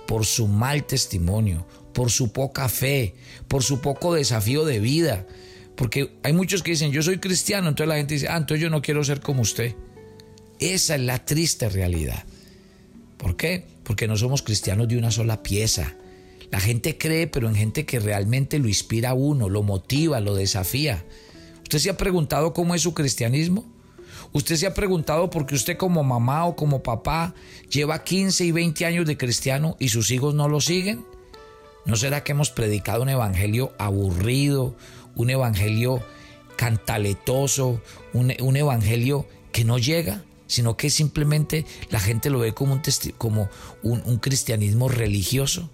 por 0.08 0.26
su 0.26 0.48
mal 0.48 0.86
testimonio, 0.86 1.66
por 1.94 2.12
su 2.12 2.32
poca 2.32 2.70
fe, 2.70 3.16
por 3.48 3.64
su 3.64 3.82
poco 3.82 4.14
desafío 4.14 4.66
de 4.66 4.80
vida. 4.80 5.26
Porque 5.76 6.14
hay 6.24 6.34
muchos 6.34 6.64
que 6.64 6.72
dicen, 6.72 6.92
yo 6.92 7.02
soy 7.02 7.18
cristiano, 7.18 7.70
entonces 7.70 7.90
la 7.90 7.96
gente 7.96 8.16
dice, 8.16 8.28
ah, 8.28 8.38
entonces 8.38 8.62
yo 8.62 8.70
no 8.70 8.82
quiero 8.82 9.04
ser 9.04 9.22
como 9.22 9.42
usted. 9.42 9.76
Esa 10.60 10.96
es 10.96 11.02
la 11.02 11.26
triste 11.26 11.70
realidad. 11.70 12.24
¿Por 13.18 13.36
qué? 13.36 13.66
Porque 13.84 14.08
no 14.08 14.18
somos 14.18 14.42
cristianos 14.42 14.88
de 14.88 14.98
una 14.98 15.12
sola 15.12 15.42
pieza. 15.42 15.96
La 16.52 16.60
gente 16.60 16.98
cree, 16.98 17.28
pero 17.28 17.48
en 17.48 17.56
gente 17.56 17.86
que 17.86 18.00
realmente 18.00 18.60
lo 18.60 18.68
inspira 18.68 19.12
a 19.12 19.14
uno, 19.14 19.48
lo 19.48 19.64
motiva, 19.64 20.20
lo 20.20 20.36
desafía. 20.36 21.04
¿Usted 21.64 21.80
se 21.80 21.90
ha 21.90 21.98
preguntado 21.98 22.54
cómo 22.54 22.76
es 22.76 22.82
su 22.82 22.94
cristianismo? 22.94 23.66
¿Usted 24.34 24.56
se 24.56 24.68
ha 24.68 24.74
preguntado 24.74 25.30
por 25.30 25.46
qué 25.46 25.56
usted 25.56 25.78
como 25.78 26.04
mamá 26.04 26.46
o 26.46 26.56
como 26.56 26.84
papá 26.84 27.34
lleva 27.70 28.04
15 28.04 28.46
y 28.46 28.52
20 28.52 28.86
años 28.86 29.06
de 29.06 29.18
cristiano 29.18 29.76
y 29.78 29.90
sus 29.90 30.10
hijos 30.12 30.34
no 30.34 30.48
lo 30.48 30.62
siguen? 30.62 31.06
¿No 31.86 31.98
será 31.98 32.24
que 32.24 32.32
hemos 32.32 32.50
predicado 32.50 33.02
un 33.02 33.10
evangelio 33.10 33.74
aburrido, 33.78 34.76
un 35.16 35.32
evangelio 35.32 36.02
cantaletoso, 36.56 37.82
un, 38.14 38.56
evangelio 38.56 39.28
que 39.52 39.66
no 39.66 39.78
llega? 39.78 40.24
sino 40.48 40.76
que 40.76 40.90
simplemente 40.90 41.66
la 41.92 42.02
gente 42.02 42.30
lo 42.30 42.40
ve 42.40 42.54
como 42.54 42.74
un, 42.74 42.82
como 43.18 43.50
un 43.84 44.18
cristianismo 44.18 44.90
religioso. 44.90 45.70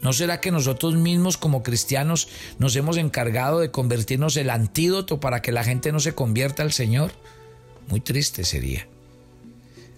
¿No 0.00 0.14
será 0.14 0.40
que 0.40 0.50
nosotros 0.50 0.94
mismos 0.94 1.36
como 1.36 1.62
cristianos 1.62 2.28
nos 2.58 2.74
hemos 2.74 2.96
encargado 2.96 3.60
de 3.60 3.70
convertirnos 3.70 4.38
el 4.38 4.48
antídoto 4.48 5.20
para 5.20 5.42
que 5.42 5.52
la 5.52 5.62
gente 5.62 5.92
no 5.92 6.00
se 6.00 6.14
convierta 6.14 6.62
al 6.62 6.72
Señor? 6.72 7.12
Muy 7.88 8.00
triste 8.00 8.44
sería. 8.44 8.86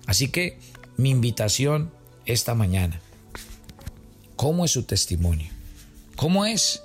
Así 0.06 0.28
que 0.28 0.58
mi 0.96 1.10
invitación 1.10 1.90
esta 2.24 2.54
mañana, 2.54 3.00
¿cómo 4.36 4.64
es 4.64 4.70
su 4.70 4.84
testimonio? 4.84 5.50
¿Cómo 6.16 6.46
es? 6.46 6.82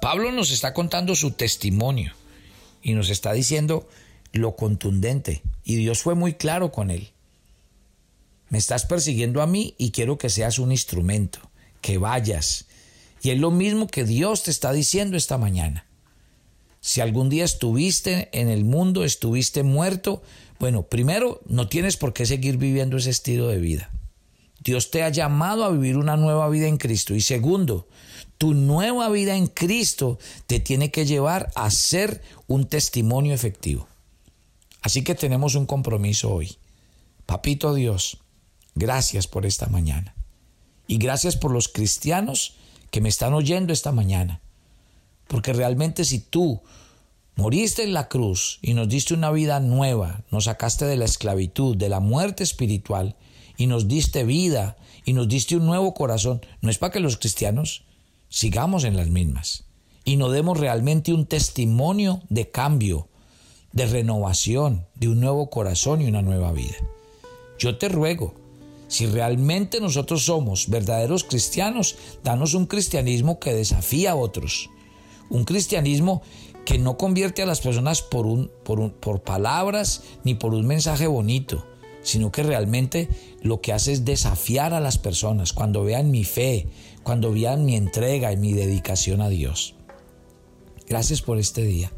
Pablo 0.00 0.30
nos 0.32 0.50
está 0.50 0.72
contando 0.74 1.14
su 1.16 1.32
testimonio 1.32 2.12
y 2.82 2.94
nos 2.94 3.10
está 3.10 3.32
diciendo 3.32 3.88
lo 4.32 4.56
contundente 4.56 5.42
y 5.64 5.76
Dios 5.76 6.02
fue 6.02 6.14
muy 6.14 6.34
claro 6.34 6.70
con 6.70 6.90
él. 6.90 7.10
Me 8.48 8.58
estás 8.58 8.86
persiguiendo 8.86 9.42
a 9.42 9.46
mí 9.46 9.74
y 9.76 9.90
quiero 9.90 10.16
que 10.16 10.30
seas 10.30 10.58
un 10.58 10.72
instrumento, 10.72 11.40
que 11.82 11.98
vayas. 11.98 12.66
Y 13.22 13.30
es 13.30 13.38
lo 13.38 13.50
mismo 13.50 13.88
que 13.88 14.04
Dios 14.04 14.44
te 14.44 14.50
está 14.50 14.72
diciendo 14.72 15.16
esta 15.16 15.36
mañana. 15.36 15.84
Si 16.88 17.02
algún 17.02 17.28
día 17.28 17.44
estuviste 17.44 18.30
en 18.32 18.48
el 18.48 18.64
mundo, 18.64 19.04
estuviste 19.04 19.62
muerto, 19.62 20.22
bueno, 20.58 20.84
primero, 20.84 21.42
no 21.44 21.68
tienes 21.68 21.98
por 21.98 22.14
qué 22.14 22.24
seguir 22.24 22.56
viviendo 22.56 22.96
ese 22.96 23.10
estilo 23.10 23.48
de 23.48 23.58
vida. 23.58 23.90
Dios 24.64 24.90
te 24.90 25.02
ha 25.02 25.10
llamado 25.10 25.64
a 25.64 25.70
vivir 25.70 25.98
una 25.98 26.16
nueva 26.16 26.48
vida 26.48 26.66
en 26.66 26.78
Cristo. 26.78 27.14
Y 27.14 27.20
segundo, 27.20 27.86
tu 28.38 28.54
nueva 28.54 29.10
vida 29.10 29.36
en 29.36 29.48
Cristo 29.48 30.18
te 30.46 30.60
tiene 30.60 30.90
que 30.90 31.04
llevar 31.04 31.52
a 31.56 31.70
ser 31.70 32.22
un 32.46 32.64
testimonio 32.64 33.34
efectivo. 33.34 33.86
Así 34.80 35.04
que 35.04 35.14
tenemos 35.14 35.56
un 35.56 35.66
compromiso 35.66 36.32
hoy. 36.32 36.56
Papito 37.26 37.74
Dios, 37.74 38.16
gracias 38.74 39.26
por 39.26 39.44
esta 39.44 39.66
mañana. 39.66 40.14
Y 40.86 40.96
gracias 40.96 41.36
por 41.36 41.50
los 41.50 41.68
cristianos 41.68 42.54
que 42.90 43.02
me 43.02 43.10
están 43.10 43.34
oyendo 43.34 43.74
esta 43.74 43.92
mañana. 43.92 44.40
Porque 45.28 45.52
realmente 45.52 46.04
si 46.04 46.18
tú 46.18 46.60
moriste 47.36 47.84
en 47.84 47.92
la 47.92 48.08
cruz 48.08 48.58
y 48.60 48.74
nos 48.74 48.88
diste 48.88 49.14
una 49.14 49.30
vida 49.30 49.60
nueva, 49.60 50.24
nos 50.32 50.44
sacaste 50.44 50.84
de 50.86 50.96
la 50.96 51.04
esclavitud, 51.04 51.76
de 51.76 51.88
la 51.88 52.00
muerte 52.00 52.42
espiritual, 52.42 53.14
y 53.56 53.66
nos 53.66 53.88
diste 53.88 54.24
vida 54.24 54.76
y 55.04 55.12
nos 55.12 55.28
diste 55.28 55.56
un 55.56 55.66
nuevo 55.66 55.94
corazón, 55.94 56.40
no 56.60 56.70
es 56.70 56.78
para 56.78 56.92
que 56.92 57.00
los 57.00 57.16
cristianos 57.16 57.84
sigamos 58.28 58.84
en 58.84 58.96
las 58.96 59.08
mismas 59.08 59.64
y 60.04 60.16
no 60.16 60.30
demos 60.30 60.58
realmente 60.58 61.12
un 61.12 61.26
testimonio 61.26 62.22
de 62.30 62.50
cambio, 62.50 63.08
de 63.72 63.86
renovación, 63.86 64.86
de 64.94 65.08
un 65.08 65.20
nuevo 65.20 65.50
corazón 65.50 66.00
y 66.00 66.06
una 66.06 66.22
nueva 66.22 66.52
vida. 66.52 66.76
Yo 67.58 67.76
te 67.76 67.88
ruego, 67.88 68.34
si 68.86 69.06
realmente 69.06 69.80
nosotros 69.80 70.24
somos 70.24 70.68
verdaderos 70.70 71.24
cristianos, 71.24 71.96
danos 72.24 72.54
un 72.54 72.66
cristianismo 72.66 73.38
que 73.38 73.52
desafía 73.52 74.12
a 74.12 74.16
otros, 74.16 74.70
un 75.30 75.44
cristianismo 75.44 76.22
que 76.64 76.78
no 76.78 76.98
convierte 76.98 77.42
a 77.42 77.46
las 77.46 77.60
personas 77.60 78.02
por, 78.02 78.26
un, 78.26 78.50
por, 78.64 78.92
por 78.92 79.22
palabras 79.22 80.02
ni 80.24 80.34
por 80.34 80.54
un 80.54 80.66
mensaje 80.66 81.06
bonito, 81.06 81.64
sino 82.02 82.30
que 82.30 82.42
realmente 82.42 83.08
lo 83.42 83.60
que 83.60 83.72
hace 83.72 83.92
es 83.92 84.04
desafiar 84.04 84.74
a 84.74 84.80
las 84.80 84.98
personas 84.98 85.52
cuando 85.52 85.84
vean 85.84 86.10
mi 86.10 86.24
fe, 86.24 86.68
cuando 87.02 87.32
vean 87.32 87.64
mi 87.64 87.74
entrega 87.74 88.32
y 88.32 88.36
mi 88.36 88.52
dedicación 88.52 89.22
a 89.22 89.28
Dios. 89.28 89.74
Gracias 90.88 91.22
por 91.22 91.38
este 91.38 91.62
día. 91.62 91.92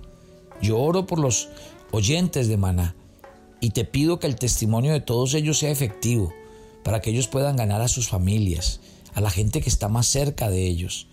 Yo 0.62 0.78
oro 0.78 1.06
por 1.06 1.18
los 1.18 1.48
oyentes 1.90 2.48
de 2.48 2.56
Maná 2.56 2.94
y 3.60 3.70
te 3.70 3.84
pido 3.84 4.18
que 4.18 4.26
el 4.26 4.36
testimonio 4.36 4.92
de 4.92 5.00
todos 5.00 5.34
ellos 5.34 5.58
sea 5.58 5.70
efectivo 5.70 6.32
para 6.82 7.00
que 7.00 7.10
ellos 7.10 7.28
puedan 7.28 7.56
ganar 7.56 7.82
a 7.82 7.88
sus 7.88 8.08
familias, 8.08 8.80
a 9.14 9.20
la 9.20 9.30
gente 9.30 9.60
que 9.60 9.68
está 9.68 9.88
más 9.88 10.06
cerca 10.06 10.48
de 10.48 10.66
ellos. 10.66 11.08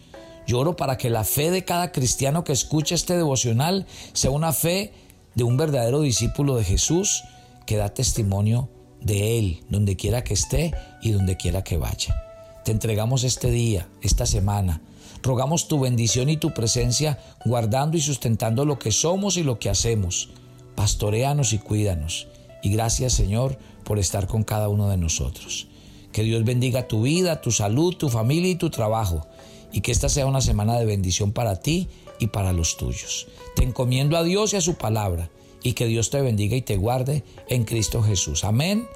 Lloro 0.47 0.77
para 0.77 0.97
que 0.97 1.10
la 1.10 1.25
fe 1.25 1.51
de 1.51 1.65
cada 1.65 1.91
cristiano 1.91 2.45
que 2.45 2.53
escucha 2.53 2.95
este 2.95 3.17
devocional 3.17 3.86
sea 4.13 4.31
una 4.31 4.53
fe 4.53 4.93
de 5.36 5.43
un 5.43 5.57
verdadero 5.57 5.99
discípulo 5.99 6.55
de 6.55 6.63
Jesús 6.63 7.25
que 7.65 7.75
da 7.75 7.93
testimonio 7.93 8.69
de 9.01 9.38
Él 9.38 9.63
donde 9.69 9.97
quiera 9.97 10.23
que 10.23 10.33
esté 10.33 10.73
y 11.01 11.12
donde 11.12 11.36
quiera 11.36 11.65
que 11.65 11.77
vaya. 11.77 12.23
Te 12.63 12.71
entregamos 12.71 13.25
este 13.25 13.51
día, 13.51 13.89
esta 14.01 14.25
semana. 14.25 14.81
Rogamos 15.21 15.67
tu 15.67 15.81
bendición 15.81 16.29
y 16.29 16.38
tu 16.38 16.53
presencia 16.53 17.19
guardando 17.43 17.97
y 17.97 18.01
sustentando 18.01 18.63
lo 18.63 18.79
que 18.79 18.93
somos 18.93 19.36
y 19.36 19.43
lo 19.43 19.60
que 19.60 19.69
hacemos. 19.69 20.29
Pastoreanos 20.75 21.51
y 21.51 21.60
cuídanos. 21.60 22.29
Y 22.63 22.69
gracias 22.69 23.12
Señor 23.12 23.57
por 23.83 23.99
estar 23.99 24.27
con 24.27 24.45
cada 24.45 24.69
uno 24.69 24.88
de 24.88 24.97
nosotros. 24.97 25.67
Que 26.13 26.23
Dios 26.23 26.45
bendiga 26.45 26.88
tu 26.88 27.01
vida, 27.01 27.41
tu 27.41 27.51
salud, 27.51 27.95
tu 27.95 28.07
familia 28.07 28.51
y 28.51 28.55
tu 28.55 28.69
trabajo 28.69 29.27
y 29.71 29.82
que 29.82 29.91
esta 29.91 30.10
sea 30.10 30.25
una 30.25 30.41
semana 30.41 30.77
de 30.77 30.86
bendición 30.86 31.32
para 31.32 31.60
ti 31.60 31.89
y 32.19 32.27
para 32.27 32.53
los 32.53 32.77
tuyos. 32.77 33.27
Te 33.56 33.63
encomiendo 33.63 34.17
a 34.17 34.23
Dios 34.23 34.53
y 34.53 34.58
a 34.58 34.62
su 34.62 34.75
palabra 34.75 35.30
y 35.63 35.73
que 35.73 35.86
Dios 35.86 36.10
te 36.10 36.21
bendiga 36.21 36.56
y 36.56 36.62
te 36.62 36.77
guarde 36.77 37.23
en 37.47 37.63
Cristo 37.63 38.01
Jesús. 38.01 38.43
Amén 38.43 38.88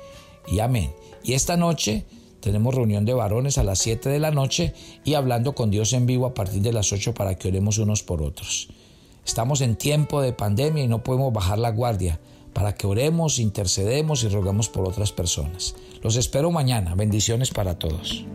y 0.48 0.60
amén. 0.60 0.94
Y 1.24 1.34
esta 1.34 1.58
noche 1.58 2.06
tenemos 2.40 2.74
reunión 2.74 3.06
de 3.06 3.14
varones 3.14 3.58
a 3.58 3.64
las 3.64 3.80
7 3.80 4.10
de 4.10 4.20
la 4.20 4.32
noche 4.32 4.74
y 5.04 5.14
hablando 5.14 5.54
con 5.54 5.70
Dios 5.72 5.94
en 5.94 6.06
vivo 6.06 6.26
a 6.26 6.34
partir 6.34 6.62
de 6.62 6.74
las 6.74 6.92
8 6.92 7.14
para 7.14 7.36
que 7.36 7.48
oremos 7.48 7.78
unos 7.78 8.04
por 8.04 8.22
otros. 8.22 8.70
Estamos 9.26 9.62
en 9.62 9.76
tiempo 9.76 10.22
de 10.22 10.34
pandemia 10.34 10.84
y 10.84 10.88
no 10.88 11.04
podemos 11.04 11.32
bajar 11.32 11.60
la 11.60 11.70
guardia 11.70 12.20
para 12.54 12.76
que 12.76 12.88
oremos, 12.88 13.40
intercedemos 13.40 14.24
y 14.24 14.28
rogamos 14.28 14.68
por 14.70 14.88
otras 14.88 15.12
personas. 15.12 15.76
Los 16.02 16.16
espero 16.16 16.52
mañana. 16.52 16.96
Bendiciones 16.96 17.52
para 17.52 17.78
todos. 17.78 18.26